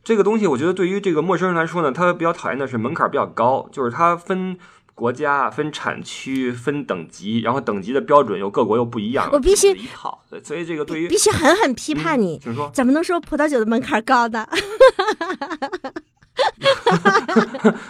[0.03, 4.57] 这个东西，我觉得对于这个陌生人来说呢，他比较讨厌的是门槛比较高，就是它分
[4.95, 9.29] 国家、分产区、分等级，然后等级的标准又各国又不一样。
[9.31, 12.39] 我必须一套，所以这个对于必须狠狠批判你。
[12.39, 14.47] 请说，怎么能说葡萄酒的门槛高呢？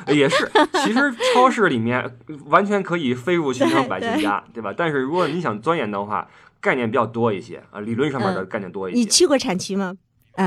[0.08, 0.52] 也是，
[0.84, 4.74] 其实超市里面完全可以飞入寻常百姓家，对吧？
[4.76, 6.28] 但是如果你想钻研的话，
[6.60, 9.00] 概念比较多一些啊，理论上面的概念多一些。
[9.00, 9.96] 你去过产区吗？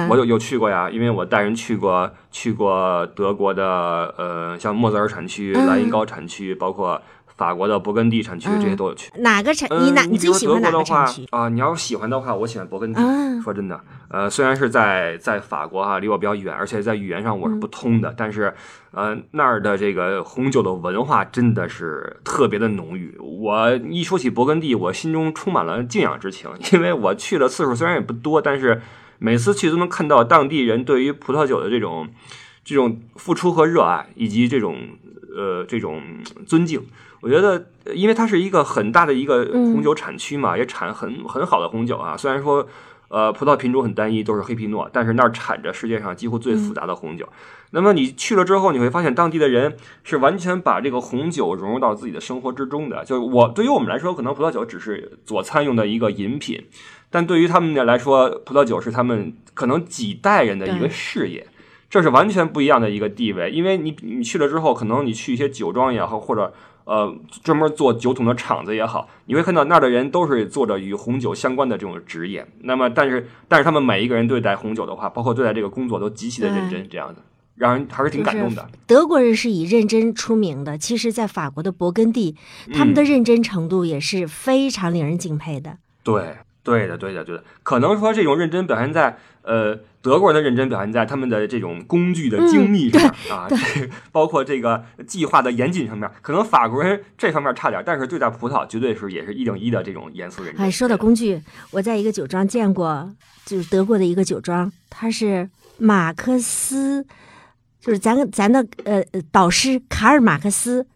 [0.09, 7.01] 我有有去过呀，因为我带人去过，去过德国的呃，像莫泽尔产区、莱茵高产区，包括
[7.37, 9.13] 法国的勃艮第产区，这些都有去。
[9.19, 9.69] 哪个产？
[9.85, 10.03] 你哪？
[10.05, 11.49] 你最喜欢哪个产区啊？
[11.49, 13.43] 你要喜欢的话，我喜欢勃艮第。
[13.43, 13.79] 说真的，
[14.09, 18.55] 呃，虽然是在在法国哈，离我比较远，而且在语言上我是不通的，但是
[18.93, 23.17] 呃，那儿的这个红酒的文化真的是特别的浓郁。
[23.21, 28.81] 我一说起勃艮第，我心中充满了敬仰之情，因为我去的次数虽然也不多，但是。
[29.19, 32.09] 每次去都能看到当地人对于葡萄酒的这种
[32.65, 34.77] 这种付出和热爱，以及这种
[35.35, 36.03] 呃这种
[36.47, 36.83] 尊敬。
[37.21, 42.17] 我觉得，因为它是一个很大的一个红酒产区嘛，也产很很好的红酒啊。
[42.17, 42.69] 虽然说。
[43.09, 47.29] 呃，葡萄品种很单一，都是黑皮诺，但是那儿产着世界上几乎最复杂的红酒。
[47.71, 53.05] 那么你去了之后，你会发现当地的人是完全把这个红酒融入到自己的生活之中的。
[53.05, 56.61] 就是我对于我们来说，可能葡萄酒只是佐餐用的一个饮品，
[57.15, 61.47] 但对于他们来说，葡萄酒是他们可能几代人的一个事业。
[61.89, 66.53] 这是完全不一样的一个地位，因为你你去了之后，可能你去一些酒庄也好，或者
[66.87, 72.45] 呃专门做酒桶的厂子也好，你会看到那儿的人都是做着与红酒相关的这种职业。
[72.63, 77.23] 那么，但是但是他们每一个人对待红酒的话，包括对待这个工作都极其的认真，这样的
[77.55, 78.69] 让人还是挺感动的。
[78.89, 82.35] 德国人是以认真出名的，其实，在法国的勃艮第，
[82.73, 85.79] 他们的认真程度也是非常令人敬佩的。
[86.03, 87.45] 对，对的，对的，对的。
[87.63, 89.79] 可能说这种认真表现在呃。
[90.05, 93.49] 德国人的认真表现在他们的这种工具的精密上啊，
[94.13, 96.07] 包括这个计划的严谨上面。
[96.21, 100.63] 可能法国人这方面差点，但是对待葡萄绝对是也是一等一的这种严肃认真。
[100.63, 101.41] 哎，说到工具，
[101.71, 103.11] 我在一个酒庄见过，
[103.47, 105.49] 就是德国的一个酒庄，它是
[105.79, 107.03] 马克思，
[107.81, 109.03] 就是咱咱的呃
[109.33, 110.87] 导师卡尔马克思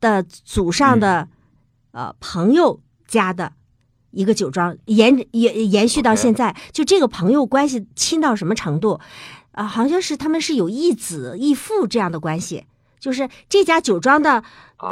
[0.00, 1.26] 的祖上的
[1.90, 3.54] 呃朋友家的。
[4.16, 8.98] 一个酒庄延延延续到现在，就这个朋友关系亲到什么程度？
[9.52, 12.64] 啊，好像是他们是有义子义父这样的关系，
[12.98, 14.42] 就是这家酒庄的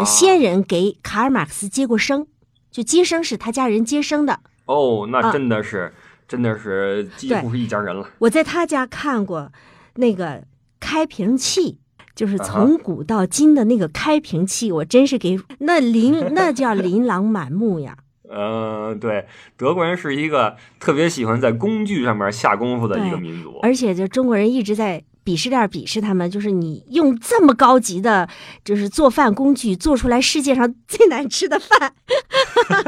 [0.04, 2.26] 先人给卡尔马克思接过生，
[2.70, 4.40] 就接生是他家人接生的。
[4.66, 5.92] 哦，那真的是，
[6.28, 8.06] 真的是几乎是一家人了。
[8.18, 9.50] 我在他家看过
[9.94, 10.44] 那个
[10.80, 11.78] 开瓶器，
[12.14, 17.96] 就是从古到今的那个开瓶器，我真是给那琳那叫琳琅满目呀。
[18.30, 28.28] 嗯，对，德国人是一个特别喜欢在工具上面下功夫的一个民族，而且就中国人一直在鄙视链鄙视他们，就是你用这么高级的，
[28.64, 31.92] 就是做饭工具做出来世界上最难吃的饭，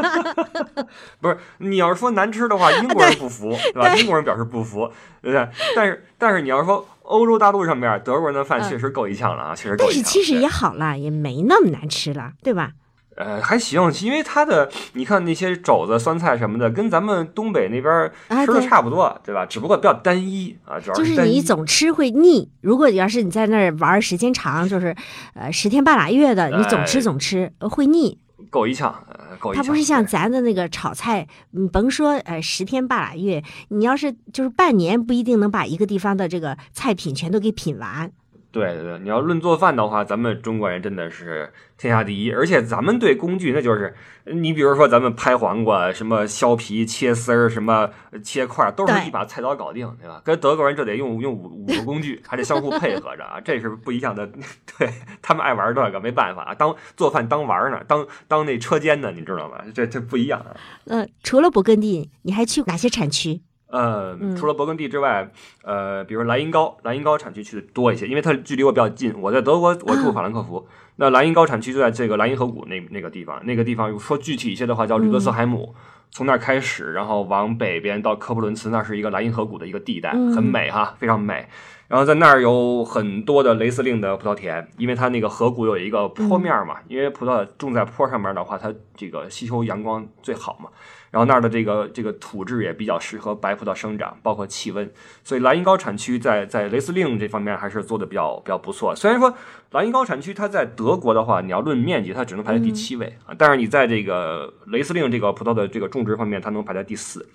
[1.21, 3.95] 不是你要是说难吃的话，英国人不服，对吧？
[3.97, 5.49] 英国人表示不服，对不对？
[5.75, 10.03] 但是但是你要说欧洲大陆上面德国人的饭确实够一呛了啊，确实够一呛。
[10.03, 12.73] 但是其实也好了，也没那么难吃了，对吧？
[13.17, 18.11] 呃，还行，因为它的你看那些肘子、酸菜什么的，跟咱们东北那边
[18.45, 19.45] 吃的差不多，对吧？
[19.47, 22.51] 只不过比较单一啊，主要是你总吃会腻。
[22.61, 24.95] 如果要是你在那儿玩时间长，就是
[25.35, 28.19] 呃十天半拉月的，你总吃总吃会腻。
[28.51, 28.95] 够一呛，
[29.39, 29.65] 够一呛。
[29.65, 38.13] 它不是像咱的那个炒菜，你甭说呃十天半拉月，你要是就是半年，不一定能把一个地方的这个菜品全都给品完。
[38.57, 42.33] 对对对，你要论做饭的话，咱们中国人真的是天下第一。
[42.33, 43.95] 而且咱们对工具，那就是
[44.25, 47.91] 你比如说咱们拍黄瓜，什么削皮、切丝儿，什么
[48.25, 50.23] 切块，都是一把菜刀搞定，对吧？
[50.25, 54.27] 跟德国人就得用用五五个工具，还得相互配合着啊，这是不一样的。
[54.79, 54.91] 对
[55.21, 59.59] 他们爱玩这个，没办法啊，当做饭当玩呢，当当那车间呢，你知道吗？
[59.75, 60.57] 这这不一样啊。
[60.87, 63.41] 呃，除了勃艮第，你还去哪些产区？
[63.69, 65.29] 呃，除了勃艮第之外，
[65.65, 69.13] 呃，比如莱茵高，莱茵高产区去的多一些，因为它距离我比较近。
[69.21, 73.45] 我在德国，我住法兰克福， 那莱茵高产区就在这个莱茵河谷那那个地方。
[73.45, 75.75] 那个地方说具体一些的话，叫吕德斯海姆，
[76.11, 81.49] 从那儿开始，然后往北边到科布伦茨，那是一个莱茵河谷的一个地带，很美哈，非常美。
[81.89, 90.69] 然后在那儿有很多的雷司令的葡萄田，因为它那个河谷有一个坡面嘛，因为葡萄种在坡上面的话，它这个吸收阳光最好嘛。
[91.17, 94.93] 然后那儿的这个这个土质也比较适合白葡萄生长，包括气温，
[95.25, 98.95] 所以莱茵高产区在在雷司令这方面还是做的比较比较不错。
[98.95, 99.35] 虽然说
[99.71, 107.27] 莱茵高产区它在德国的话，你要论面积，它只能排在第七位啊，但是你在这个雷司令这个葡萄的这个种植方面，它能排在第四。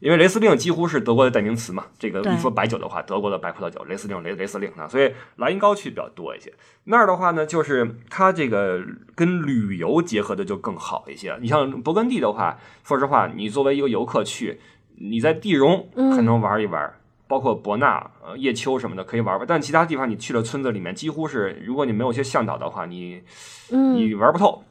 [0.00, 6.52] 因为雷司令几乎是德国的代名词嘛，这个一说白酒的话，德国的白葡萄酒，雷司令雷雷司令啊，所以莱茵高区比较多一些。
[6.84, 8.82] 那儿的话呢，就是它这个
[9.14, 11.36] 跟旅游结合的就更好一些。
[11.40, 14.58] 你像勃艮第的话，说实话，你作为一个游客去，
[14.96, 16.90] 你在地荣可能玩一玩，
[17.28, 23.22] 包括伯纳、呃叶丘什么的可以玩玩，但其他地方你去了村子里面，几乎是如果你没有些向导的话，你
[23.68, 24.64] 你玩不透。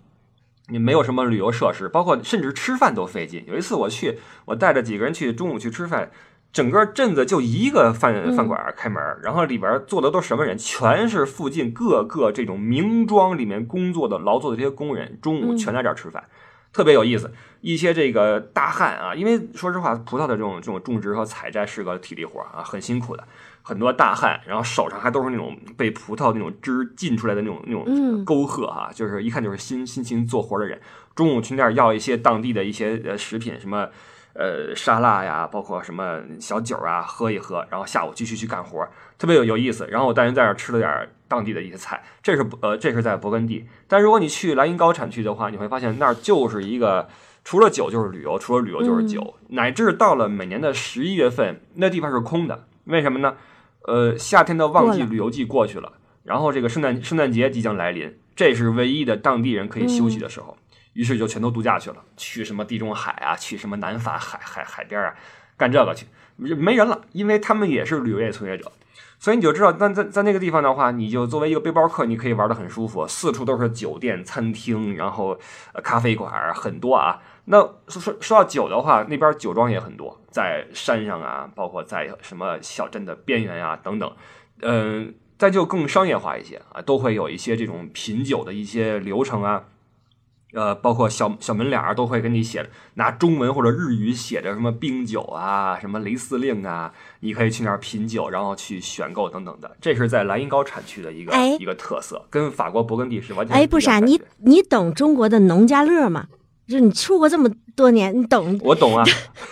[0.69, 3.43] 你没有什么旅游设施，包括甚至吃饭都费劲。
[3.47, 6.09] 有一次我去，我带着几个人去中午去吃饭，
[6.51, 10.57] 整个镇子就一个饭饭馆开门，然后里边坐的都什么人？
[10.57, 16.23] 全是附近各个这种名庄里面工作的劳作的这些工人，中午全在这儿吃饭，
[16.71, 17.31] 特别有意思。
[17.61, 23.27] 一些这个大汉啊，因为说实话，葡萄的这种这种种植和采摘是个体力活啊，很辛苦的。
[23.61, 30.79] 很多大汉，然后手上还都是那种被葡萄那种汁浸出来的那种那种沟壑哈，就是一看就是辛辛勤做活的人。
[31.15, 33.89] 中午去那儿要一些当地的一些呃食品，什么
[34.33, 38.87] 呃沙拉呀，包括什么小酒啊喝一喝，然后下午继续去干活，
[39.17, 39.85] 特别有有意思。
[39.87, 43.67] 然后我带人在那儿吃了点当地的一些菜，这是呃这是在勃艮第。
[43.87, 47.09] 但如果你去莱茵高产区的话，你会发现那儿就是一个
[47.43, 52.65] 除了酒就是旅游，除了旅游就是酒，乃至到了每年的十一月份，那地方是空的。
[52.85, 53.35] 为什么呢？
[53.89, 60.55] 呃，夏天的旺季旅游季过去了，然后这个圣诞圣诞节即将来临，这是唯一的当地人可以休息的时候，
[60.93, 65.15] 于是就全都度假去了，去什么地中海啊，去什么南法海海海边啊，
[65.57, 66.05] 干这个去，
[66.37, 68.71] 没人了，因为他们也是旅游业从业者。
[69.21, 75.37] 所以你就知道，那在在那个地方的话，你就作为一个背包客，你可以玩得很舒服，四处都是酒店、餐厅，然后
[75.83, 77.19] 咖啡馆很多啊。
[77.51, 84.11] 那说说说到酒的话，那边酒庄也很多，在山上啊，包括在什么小镇的边缘啊等等。
[84.61, 89.63] 嗯，再就更商业化一些啊，都会有一些这种品酒的一些流程啊。
[90.53, 99.75] 呃，包括小小门脸儿都会给你写拿中文或者日语写着什么冰酒啊，什么雷司令啊，你可以去那儿品酒，然后去选购等等的。
[99.81, 106.27] 这是在莱茵高产区的一个一个特色，跟法国勃艮第是完全哎，不傻，你你懂中国的农家乐吗？
[106.69, 108.59] 就是你出国这么多年，你懂？
[108.63, 109.03] 我懂啊，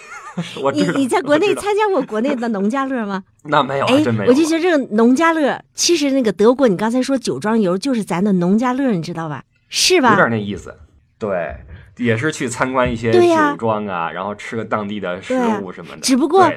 [0.61, 3.23] 我你你在国内参加过国内的农家乐吗？
[3.45, 4.29] 那没有，哎，真没有。
[4.29, 9.43] 我就觉得这个农家乐，其实那个德国，你刚才说酒庄游就是咱的农家乐，你知道吧？
[9.67, 10.11] 是吧？
[10.11, 10.75] 有点那意思。
[11.17, 11.55] 对，
[11.97, 13.19] 也是去参观一些酒
[13.57, 16.01] 庄啊，然后吃个当地的食物什么的。
[16.01, 16.47] 只不过，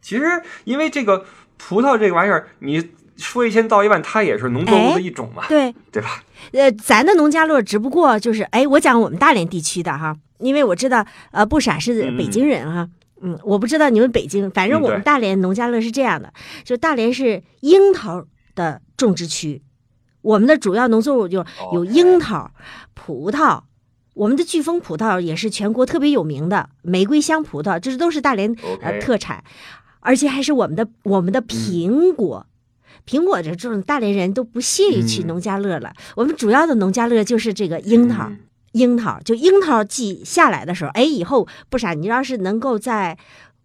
[0.00, 0.24] 其实
[0.62, 1.24] 因为这个
[1.56, 6.22] 葡萄这个玩意儿，你说一千道一万，它也是农作物的一种嘛，对对吧？
[6.52, 12.88] 呃，咱的农家乐只不过就是，哎，我讲我们大连地区的哈，因为我知道，呃，不傻是北京人哈，
[13.22, 16.32] 嗯，我不知道你们北京，反正我们大连农家乐是这样的，
[16.64, 19.62] 就大连是樱桃的种植区，
[20.22, 22.50] 我们的主要农作物就有樱桃、
[22.94, 23.62] 葡萄。
[24.14, 29.44] 我们的巨峰葡萄也是全国特别有名的，玫瑰香葡萄，这都是大连呃特产，
[30.00, 32.46] 而且还是我们的我们的苹果，
[33.06, 35.92] 苹果这种大连人都不屑于去农家乐了。
[36.16, 38.30] 我们主要的农家乐就是这个樱桃，
[38.72, 43.16] 樱桃就樱桃季下来的时候，哎，以后不傻，你要是能够在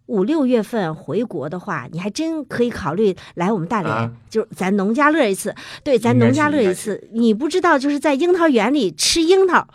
[0.06, 5.54] 五六月份回国的话，你还真可以考虑来我们大连，就咱农家乐一次。
[5.82, 9.66] 对，咱农家乐一次，你不知道就是在樱桃园里吃樱桃。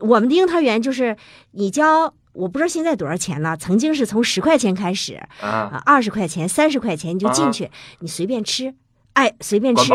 [0.00, 1.16] 我们的樱桃园就是
[1.52, 3.56] 你交，我不知道现在多少钱了。
[3.56, 7.70] 曾经是从十块钱开始啊，二十块钱、三十块钱你就进去，
[8.00, 8.74] 你随便吃，
[9.14, 9.92] 哎，随便吃。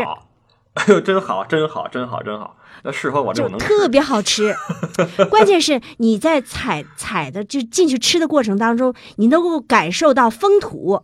[0.74, 4.55] 哎呦，真好，真好，真好，真好，那适合我这种能特别好吃。
[5.30, 11.01] 关键是你在采采的就进去吃的过程当中，你能够感受到风土。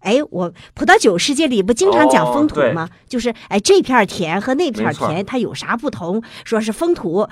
[0.00, 2.90] 哎，我葡萄酒世界里不经常讲风土吗？
[3.08, 6.22] 就是哎，这片甜和那片甜它有啥不同？
[6.44, 7.26] 说是风土。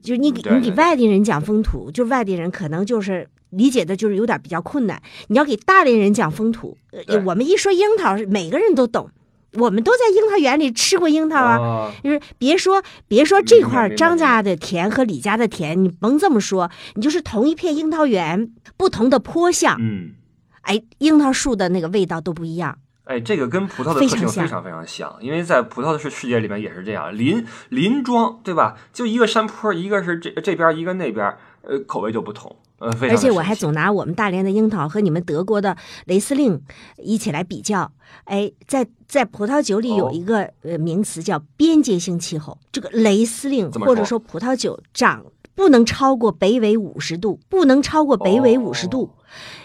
[0.00, 5.00] 就是你给你给外地人讲风土，就外地人可能就是理解的，就是有点比较困难。
[5.28, 6.76] 你要给大连人讲风土，
[7.24, 9.10] 我们一说樱桃，每个人都懂。
[9.54, 20.12] 我们都在樱桃园里吃过樱桃啊，就是别说别说这块张家的田和李家的田，你甭这么说，你就是同一片樱桃园，不同的坡向，嗯，
[20.62, 22.78] 哎，樱桃树的那个味道都不一样。
[23.04, 28.76] 哎，这个跟葡萄的特性非常非常像，因为在葡萄的世世界里面也是这样，林林庄对吧？
[28.92, 32.90] 就一个山坡，一个是这这边，一个那边，呃，口味就不同，呃。
[33.02, 36.60] 而且我还总拿我们大连的樱桃和你们德国的雷司令
[36.98, 37.92] 一起来比较。
[38.24, 49.10] 哎，在在葡萄酒里有一个呃名词叫边界性气候，这个雷司令或者说葡萄酒长不能超过北纬五十度，不能超过北纬五十度，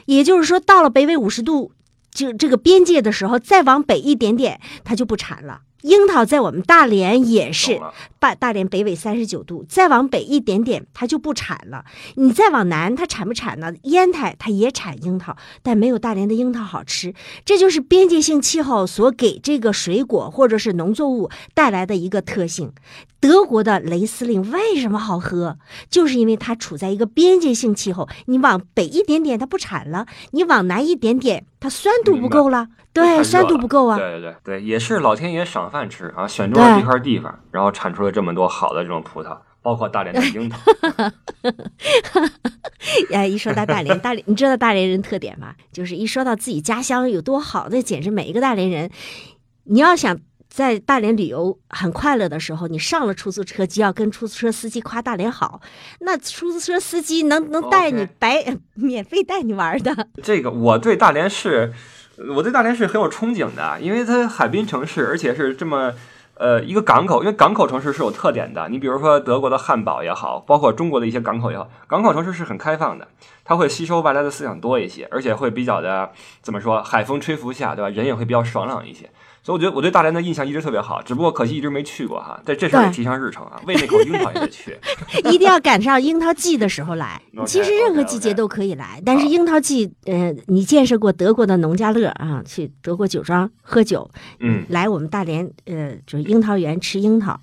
[0.06, 1.72] 也就是说到了北纬五十度。
[2.10, 5.62] 就这个边界的时候，再往北一点点，它就不产了。
[5.82, 7.80] 樱桃在我们大连也是，
[8.20, 11.86] 大大连北纬三十九度，再往北一点点，它就不产了。
[12.16, 13.72] 你再往南，它产不产呢？
[13.84, 17.14] 烟台它也产樱桃，但没有大连的樱桃好吃。
[17.46, 22.74] 这就是边界性气候所给这个水果或者是农作物带来的一个特性。
[23.20, 25.58] 德国的雷司令为什么好喝？
[25.90, 28.08] 就是因为它处在一个边界性气候。
[28.26, 32.68] 你往北一点点，它不产了；你往南一点点，它酸度不够了。
[32.94, 33.96] 对，酸度不够啊！
[33.96, 40.58] 对对对对，也是老天爷赏饭吃啊，选中了一块地方，然后产出了这么多好的这种葡萄，包括大连的樱桃。
[43.14, 45.54] 哎，一说到大连，大连，你知道大连人特点吗？
[45.72, 48.90] 就是一说到自己家乡有多好，那简直每一个大连人，
[49.66, 50.18] 你要想
[50.58, 55.62] 在大连旅游很快乐的时候，你上了出租车就要跟出租车司机夸大连好，
[56.00, 60.08] 那出租车司机能能带你白 免费带你玩的。
[60.24, 61.72] 这个我对大连是。
[62.36, 65.94] 我对大连是很有憧憬的，因为它海滨城市，而且是这么
[66.34, 68.68] 呃，一个港口，因为港口城市是有特点的。
[68.70, 73.08] 你比如说德国的汉堡也好，包括中国的一些港口也好，港口城市是很开放的，
[73.48, 77.90] 它会吸收外来的思想多一些，而且会比较的怎么说，海风吹拂下，对吧？
[77.90, 79.10] 人也会比较爽朗一些。
[79.42, 82.38] 所以我觉得我对大连的印象一直特别好，只不过可惜一直没去过哈。
[82.44, 84.78] 但这事儿也提上日程啊，为那口樱桃也得去。
[85.32, 87.22] 一定要赶上樱桃季的时候来。
[87.48, 92.44] 其实任何季节都可以来，但是樱桃季，呃，你见识过德国的农家乐啊？
[92.46, 97.40] 去德国酒庄喝酒，嗯，来我们大连，呃，就是樱桃园吃樱桃。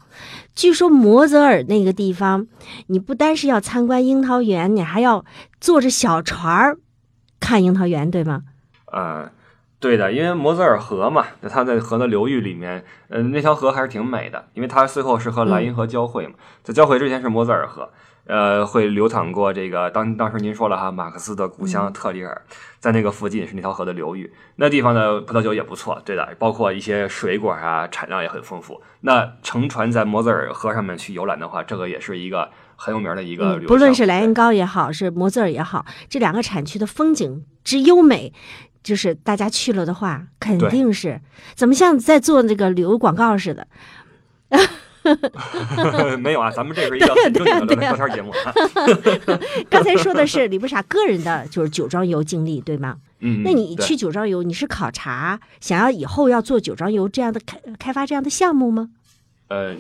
[0.55, 2.47] 据说摩泽尔那个地方，
[2.87, 5.25] 你不单是要参观樱桃园，你还要
[5.61, 6.79] 坐着小船儿
[7.41, 8.43] 看樱桃园，对吗？
[8.87, 9.31] 呃。
[9.81, 17.91] 对的，因为摩泽尔河嘛，它在河的流域里面，嗯，那条河还是挺美的，因为它最后是和莱茵河交汇嘛，在交汇之前是摩泽尔河，
[18.27, 22.43] 呃，会流淌过这个当当时您说了哈，马克思的故乡特里尔，
[22.81, 28.83] 在那个附近是那条河的流域，那地方的葡萄酒也不错，对的，包括一些水果啊，产量也很丰富。
[29.01, 38.33] 那乘船在摩泽尔河上面去游览的话，这个也是一个很有名的一个旅游，不论是莱茵高也好，是摩泽尔也好，这两个产区的风景之优美。
[38.83, 41.19] 就是大家去了的话，肯定是
[41.55, 43.67] 怎么像在做那个旅游广告似的。
[46.19, 48.33] 没有啊，咱们这是一个很正经的聊天节目。
[49.71, 52.97] 刚才说的是李不傻个人的就是酒庄游经历，对吗？
[53.21, 53.43] 嗯。
[53.45, 58.91] 那你去酒庄游，你是考察，想要以后要做酒庄游这样的开开发这样的项目吗？
[59.49, 59.75] 呃。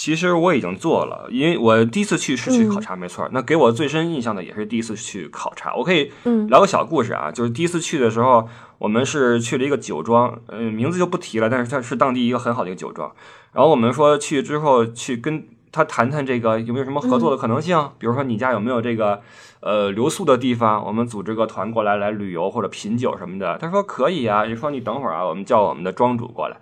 [0.00, 3.28] 其实我已经做了，因为我第一次去是去考察，没错。
[3.32, 5.74] 那给我最深印象的也是第一次去考察。
[5.74, 6.10] 我可以
[6.48, 8.48] 聊个小故事啊，就是第一次去的时候，
[8.78, 13.12] 我们是去了一个酒庄，嗯，名字就不提了，但是它是当地一个很好的一个酒庄。
[13.52, 19.20] 然后我们说去之后去跟他谈谈这个有没有什么合作的可能性，比如说你家有没有这个
[19.60, 23.58] 呃留宿的地方，我们组织个团过来来旅游或者品酒什么的。
[23.58, 26.56] 他说可以啊，你说你等会儿啊，我们叫我们的庄主过来。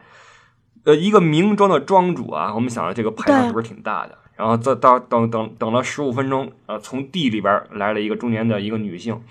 [0.89, 4.17] 呃，一个名庄的庄主啊，我们想着这个排场是不是挺大的？
[4.37, 9.23] 然后再到等等等了十五分钟，呃，从地里边来了一个中年的一个女性，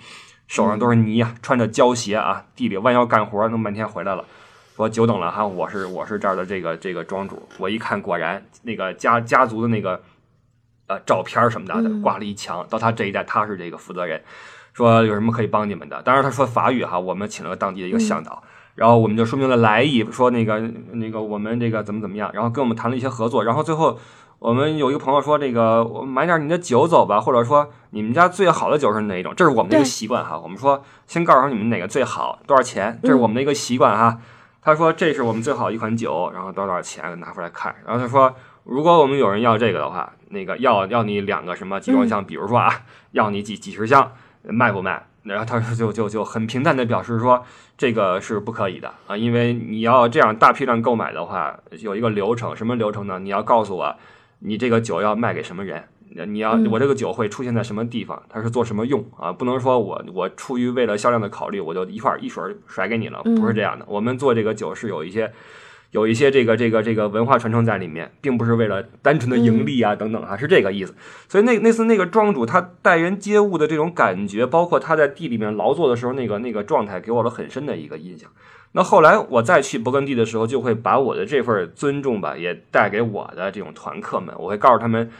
[0.46, 4.24] 手上都是泥啊，穿着胶鞋啊，地里弯腰干活弄半天回来了，
[4.76, 7.42] 说久等了哈，我是我是这儿的这个这个庄主。
[7.58, 10.00] 我一看，果然那个家家族的那个
[10.86, 14.22] 呃照片什么的挂了一墙，到他这一代他是这个负责人，
[14.74, 16.00] 说有什么可以帮你们的？
[16.02, 18.44] 当然他说法语哈，我们请了个当地的一个向导。
[18.78, 20.60] 然后我们就说明了来意，说那个
[20.92, 23.42] 那个我们这个怎么怎么样，然后跟我们谈了一些合作。
[23.42, 23.98] 然后最后
[24.38, 29.34] 我们有一个朋友说，这个我买点你的酒走吧，或者说你们家最好的酒是哪一种？
[29.36, 30.38] 这是我们的一个习惯哈。
[30.38, 32.96] 我们说先告诉你们哪个最好，多少钱？
[33.02, 34.16] 这是我们的一个习惯哈。
[34.62, 37.74] 他说这是我们最好的一款酒，然后多少多少钱拿出来看。
[37.84, 42.72] 然后他说，如果我们有人要这个的话，那个要要你两个什么集装箱，比如说啊，
[43.10, 44.12] 要你几几十箱，
[44.44, 45.04] 卖不卖？
[45.28, 47.44] 然后他说就就就很平淡的表示说。
[47.80, 53.20] 这个是不可以的啊，因为你要这样大批量购买的话，有一个流程，什么流程呢？
[53.20, 53.94] 你要告诉我，
[54.40, 55.84] 你这个酒要卖给什么人？
[56.26, 58.20] 你要我这个酒会出现在什么地方？
[58.28, 59.32] 它是做什么用啊？
[59.32, 63.84] 不能说我我出于为了销量的考虑，我就一块一水甩给你了，不是这样的。
[63.86, 65.32] 我们做这个酒是有一些。
[65.90, 70.94] 有一些这个这个这个文化传承在里面，并不是为了单纯的盈利啊等等啊，是这个意思。
[71.28, 78.30] 所以那那次那个庄主他待人接物的这种感觉，包括他在地里面劳作的时候那个那个状态，给我了很深的一个印象。
[78.72, 84.34] 那后来我再去勃艮第的时候，就会把我的这份尊重吧，也带给我的这种团客们。
[84.38, 85.10] 我会告诉他们，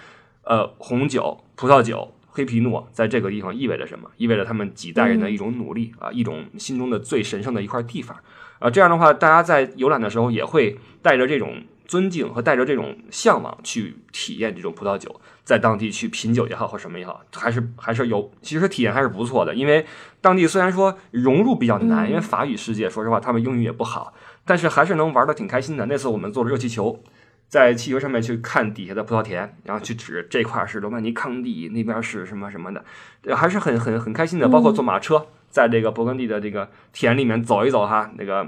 [0.42, 4.10] 呃，红酒、葡萄酒、黑皮诺在这个地方意味着什么？
[4.18, 8.14] 意味着他们几代人的一种努力啊，一种心中的最神圣的一块地方。
[8.58, 19.54] 啊，这样的话，大家在游览的时候也会带着这种尊敬和带着这种向往去体验这种葡萄酒，在当地去品酒也好或什么也好，还是还是有，其实体验还是不错的。
[19.54, 19.86] 因为
[20.20, 24.12] 当地虽然说融入比较难，因为法语世界，说实话他们英语也不好，
[24.44, 25.86] 但是还是能玩的挺开心的。
[25.86, 27.00] 那次我们坐了热气球，
[27.48, 34.48] 在气球上面去看底下的葡萄田，然后去指这块是罗曼尼康帝，那边是什么什么的，还是很很很开心的。
[34.48, 35.28] 包括坐马车。
[35.50, 38.46] 在这个勃艮第的这个田里面走一走哈，那个，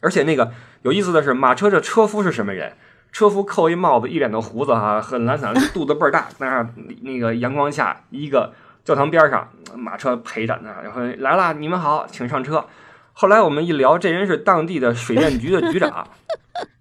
[0.00, 0.52] 而且那个
[0.82, 2.72] 有意思的是，马车这车夫是什么人？
[3.10, 6.28] 车夫扣一帽子，一脸的胡子哈，很懒散，肚子倍儿大。
[6.38, 6.68] 那
[7.00, 8.52] 那个阳光下，一个
[8.84, 12.66] 教堂边上，马车陪着那，然后来了，你们好，请上车。
[13.14, 16.06] 后来我们一聊，这人是当地的水电局的局长，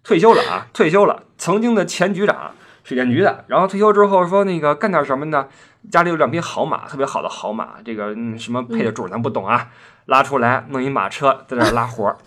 [0.04, 2.52] 退休了啊，退休了，曾经的前局长，
[2.88, 3.44] 水电局的。
[3.48, 5.46] 然后退休之后说那个干点什么呢？
[5.92, 9.68] 家里有两匹好马，特别好的好马，这个什么配的主咱不懂啊。
[10.08, 12.18] 拉出来弄一马车在那拉活儿，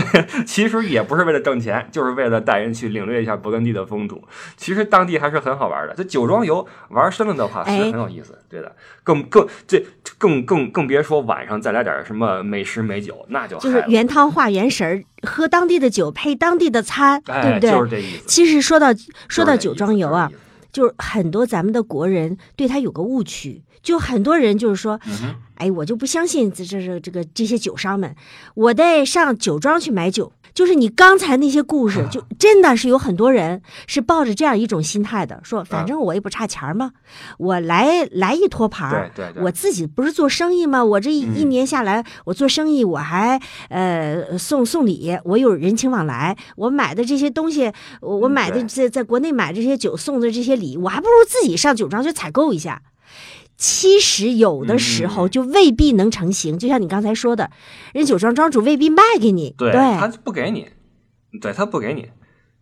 [0.46, 4.22] 其实也不是为了挣钱，就是为了带人去领略一下勃艮第的风土。
[4.56, 5.94] 其实当地还是很好玩的。
[5.94, 8.74] 这酒庄游玩深了的话是很有意思，对的。
[9.02, 9.82] 更更这
[10.18, 17.70] 更更更别说晚上再来点什么美食美酒，那就就是原汤化原食儿，喝当地的酒配当地的餐，哎、对不对？
[17.70, 18.24] 就是这意思。
[18.28, 18.88] 其实说到
[19.28, 20.30] 说到酒庄游啊，
[20.70, 28.14] 就是很多咱们的国人对他有个误区，就很多人就是说，嗯哎，我就不相信这这这这个这些酒商们，
[28.54, 30.32] 我得上酒庄去买酒。
[30.52, 36.90] 就是你刚才那些故事，就真的是有很多人是抱着这样一种心态的，说反正我也不差钱儿嘛，
[37.38, 39.44] 我来来一托盘儿，对对对。
[39.44, 40.84] 我自己不是做生意吗？
[40.84, 48.64] 我这一年下来，我做生意我还呃送送礼，我有人情往来，我买的这些东西，我我嗯买的对。
[48.68, 52.82] 在在国内买这些酒送的这些礼，我还不如自己上酒庄去采购一下。
[53.60, 57.50] 其实有的时候嗯就未必能成型，就像你刚才说的，
[57.92, 59.54] 人酒庄庄主未必卖给你。
[59.58, 60.68] 对他不给你，
[61.42, 62.08] 对他不给你，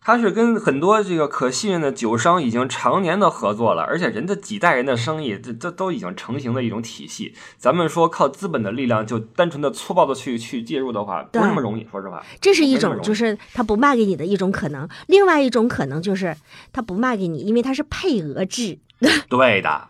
[0.00, 7.32] 他是跟很多这个可信任的酒商已经常年的合作了，而且人家几代人的生意，这这都已经成型的一种体系。
[7.56, 11.86] 咱们说靠资本的力量就单纯的粗暴的去去介入的话，不是那么容易。
[11.88, 14.88] 说实话，这是一种，就是他不卖给你的一种可能。
[15.06, 16.36] 另外一种可能就是
[16.72, 18.80] 他不卖给你，因为他是配额制。
[19.30, 19.88] 对的，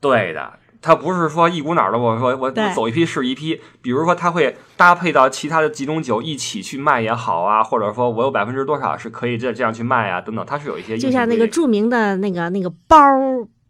[0.00, 0.52] 对的。
[0.80, 12.96] 它不是说一股脑的，我说我我走一批是一批，比如说它会搭配到其他的几种酒一起去卖也好啊，或者说我有百分之多少是可以这这样去卖啊，等等，它是有一些就像那个著名的那个那个包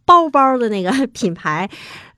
[0.04, 1.66] 包包的那个 品牌，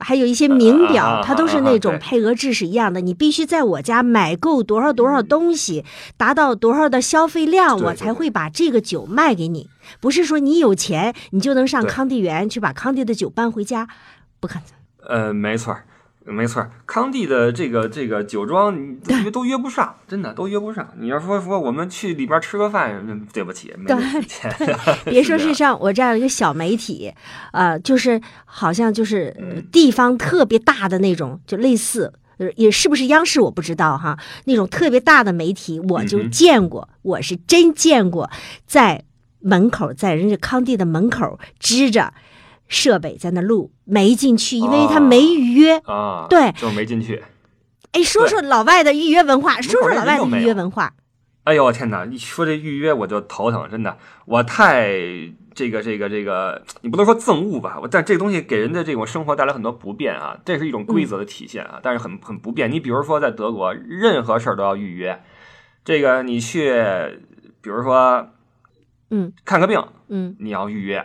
[0.00, 3.00] 还有一些名表，它都是那种配额制是一样的。
[3.00, 5.84] 你必须在我家买够多少多少东西，
[6.16, 9.68] 达到多少的消费量，我才会把这个酒卖给你。
[10.00, 13.88] 不是说你有钱你就能上康帝园去把康帝的酒搬回家，
[14.40, 14.64] 不可能。
[15.08, 15.84] 呃，没错儿，
[16.32, 20.88] 没错，康帝的这个这个酒庄，你都约都约不上，真的都约不上。
[20.98, 23.86] 你要说说我们去里边吃个饭，嗯对不起，没
[24.22, 24.50] 钱。
[25.06, 27.12] 别说是像我这样一个小媒体，
[27.52, 32.12] 呃，就是好像就是地方特别大的那种，就类似。
[32.38, 38.30] 呃也是不是央视我不知道哈，那种特别大的媒体我就见过，我是真见过，
[38.66, 39.04] 在
[39.40, 42.14] 门口，在人家康帝的门口支着
[42.70, 45.76] 设备在那录，没进去，因为他没预约。
[45.80, 47.22] 啊，对就是没进去。
[47.92, 50.94] 哎，说说老外的预约文化，说说老外的预约文化。
[51.44, 52.04] 哎呦我天哪！
[52.04, 53.96] 一说这预约我就头疼，真的，
[54.26, 54.88] 我太
[55.54, 62.70] 这个这个这个，你不能说憎恶吧，我但这个东西给人的这种生活带来很多不便啊，这是一种规则的体现啊，但是很很不便。
[62.70, 65.20] 你比如说在德国，任何事儿都要预约，
[65.82, 66.72] 这个你去，
[67.62, 68.28] 比如说
[69.10, 71.04] 嗯看个病，嗯，你要预约，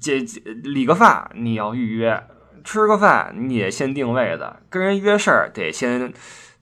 [0.00, 2.22] 这这理个发你要预约，
[2.64, 6.12] 吃个饭你也先定位的，跟人约事儿得先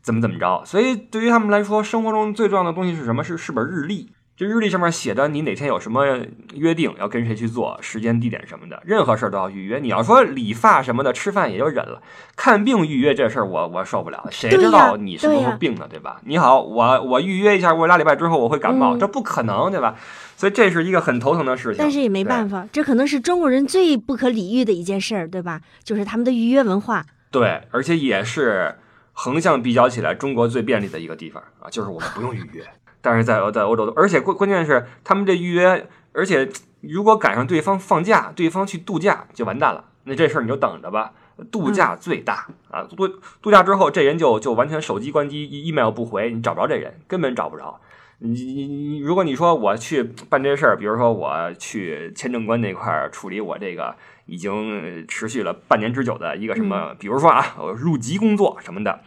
[0.03, 0.65] 怎么怎么着。
[0.65, 3.23] 所以对于他们来说，生活中最重要的东西是什么？
[3.25, 4.11] 是是本日历。
[4.37, 6.05] 这日历上面写的你哪天有什么
[6.53, 9.79] 约定，要跟谁去做，时间、地点什么的，任何事儿都要预约。
[9.79, 12.03] 你要说理发什么的，吃饭也就忍了，
[12.37, 15.89] 看病预约这事儿我我受不了，谁知道你什么时候病呢？
[15.89, 16.21] 对吧？
[16.27, 19.97] 你好，我我预约一下，我俩礼拜之后我会感冒，嗯这不可能，对吧？
[20.37, 21.77] 所以这是一个很头疼的事情。
[21.79, 22.47] 但是也没办。
[22.47, 25.63] 法，这可能是中国人最不可理喻的一件事儿，对吧？
[25.83, 27.07] 就是他们的预约文化。
[27.31, 28.77] 对，而且也是
[29.13, 32.63] 横向比较起来中国最便利的一个地方啊，就是我们不用预约。
[33.07, 36.49] 但是在在欧洲，而且关关键是他们这预约，而且
[36.81, 41.13] 如果赶上对方放假，对方去度假就完蛋了，那这事儿你就等着吧。
[41.53, 43.07] 度假最大啊，度
[43.41, 47.81] 度假之后，这人就就完全手机关机，email 不回，你找不着这人，根本找不着。
[48.19, 53.95] 你你你，如果你说我去办这事儿，比如说我去签证官那块儿处理我这个
[54.25, 59.01] 已经持续了半年之久的一个什么，比如说啊，我入籍工作什么的，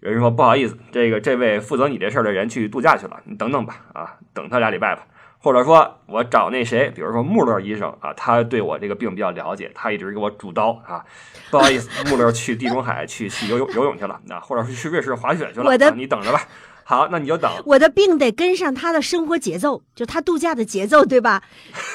[0.00, 5.06] 人说不好意思，这个这位负责你这事儿的人去度假去了，你等等吧，啊，等他俩礼拜吧。
[5.38, 11.04] 或者说我找那谁，比如说穆勒医生啊，他对我这个病比较了解，他一直给我主刀啊。
[11.50, 16.40] 不好意思，穆勒去地中海去去游泳游泳去了，啊，或者是去瑞士滑雪去了，我的啊你等着吧。
[16.88, 17.50] 好，那你就等。
[17.64, 21.42] 我的病得跟上他的生活节奏，就他度假的节奏，对吧？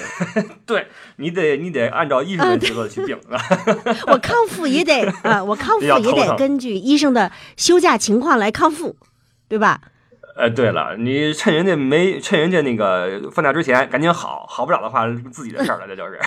[0.68, 3.40] 对你得你得按照医生的节奏去病啊。
[4.08, 8.98] 我康复也得啊， 我康复也得根据医生的休假情况来康复，
[9.48, 9.80] 对吧？
[10.36, 16.20] 呃，对了，你趁人家没趁人家那个放假之前赶紧好，好不了的话自己的事儿了，这就是。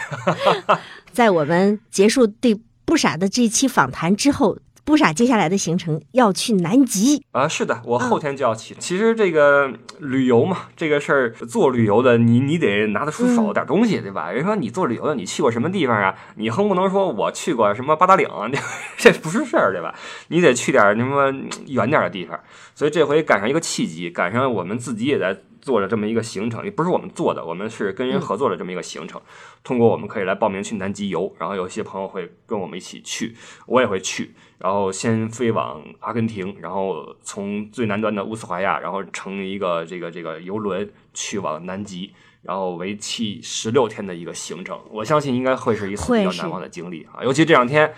[1.12, 8.74] 在我们结束对不傻的这期访谈之后，不傻接下来的行程要去南极啊，是的，我后天就要去。
[8.78, 14.30] 其实这个旅游嘛，这个事儿做旅游的，你你得拿得出手点东西，对吧？
[14.30, 16.14] 人说你做旅游的，你去过什么地方啊？
[16.36, 18.28] 你横不能说我去过什么八达岭，
[18.98, 19.94] 这不是事儿，对吧？
[20.28, 21.32] 你得去点什么
[21.68, 22.38] 远点的地方。
[22.74, 25.36] 所以这回赶上一个契机，赶上我们自己也在。
[25.64, 29.18] 做了这么一个行程，也不是我们做的，我们是跟人合作的这么一个行程。
[29.62, 33.34] 通过我们可以来报名去南极游，然后有些朋友会跟我们一起去，
[33.66, 34.34] 我也会去。
[34.58, 42.12] 然后先飞往阿根廷，然后从最南端的乌斯怀亚，然后乘一个这个这个游轮去往南极，
[42.42, 44.78] 然后为期十六天的一个行程。
[44.90, 47.94] 我相信应该会是一次比较难忘的经历啊，尤其这两天。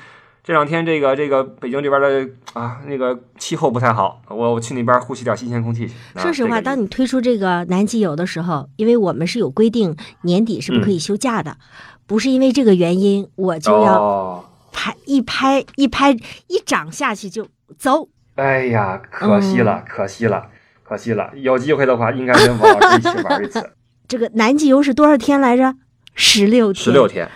[0.46, 5.90] 这两天，这个这个北京这边的啊，那个气候不太好，我我去那边呼吸点新鲜空气。
[6.14, 11.56] 说实话，当你推出这个南极游的时候，因为我们是有规定年底是不可以休假的，
[12.06, 18.08] 不是因为这个原因，我就要拍一拍一拍一掌下去就走。
[18.36, 20.46] 哎呀，可惜了，可惜了，
[20.84, 21.32] 可惜了！
[21.34, 23.68] 有机会的话，应该跟王老师一起玩一次。
[24.06, 25.74] 这个南极游是多少天来着？
[26.14, 26.84] 十六天。
[26.84, 27.28] 十六天。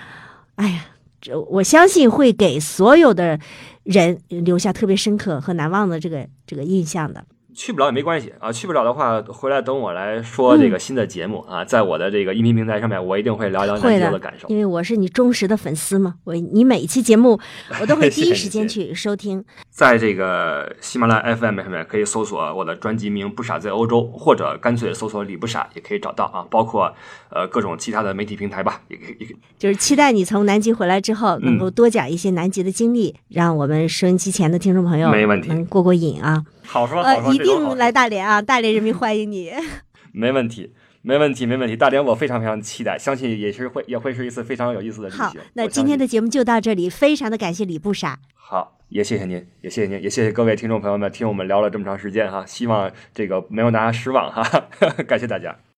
[0.55, 0.85] 哎呀。
[1.21, 3.39] 这我相信会给所有的
[3.85, 7.25] 人留下特别深刻和难忘的这个这个印象的。
[7.61, 14.49] 去不了也没关系啊，去不了的话，回来等我来说这个新的节目啊，在我的这个音频平台上面，我一定会聊聊南极的感受。
[14.49, 17.39] 因为我是你忠实的粉丝嘛，我你每一期节目
[17.79, 19.45] 我都会第一时间去收听。
[19.69, 26.47] 在这个喜马拉雅 FM 上面可以搜索我的专辑名《不傻在欧洲》，或者干脆搜索“李不傻”也可以找到啊。
[26.51, 26.91] 包括
[27.29, 29.37] 呃各种其他的媒体平台吧，也可以。
[29.59, 36.43] 就是期待你从南极回来之后，能够多讲一些南极的经历，让我们收音机前的听众朋友没问题能过过瘾啊。
[36.71, 38.41] 好说，呃，一定来大连啊！
[38.41, 39.51] 大连人民欢迎你。
[40.15, 41.77] 没问题，没问题，没问题。
[41.77, 45.25] 大连我非常非常期待，相信也是会也会是一次非常有意思的旅行。
[45.25, 48.21] 好，那今天的节目就到这里，非常的感谢李不傻。
[48.37, 54.69] 好，也谢谢您，也谢谢您，也谢谢各位听众朋友们听我们聊了这么长时间哈，希望这个没有大家失望哈，
[55.09, 55.57] 感谢大家。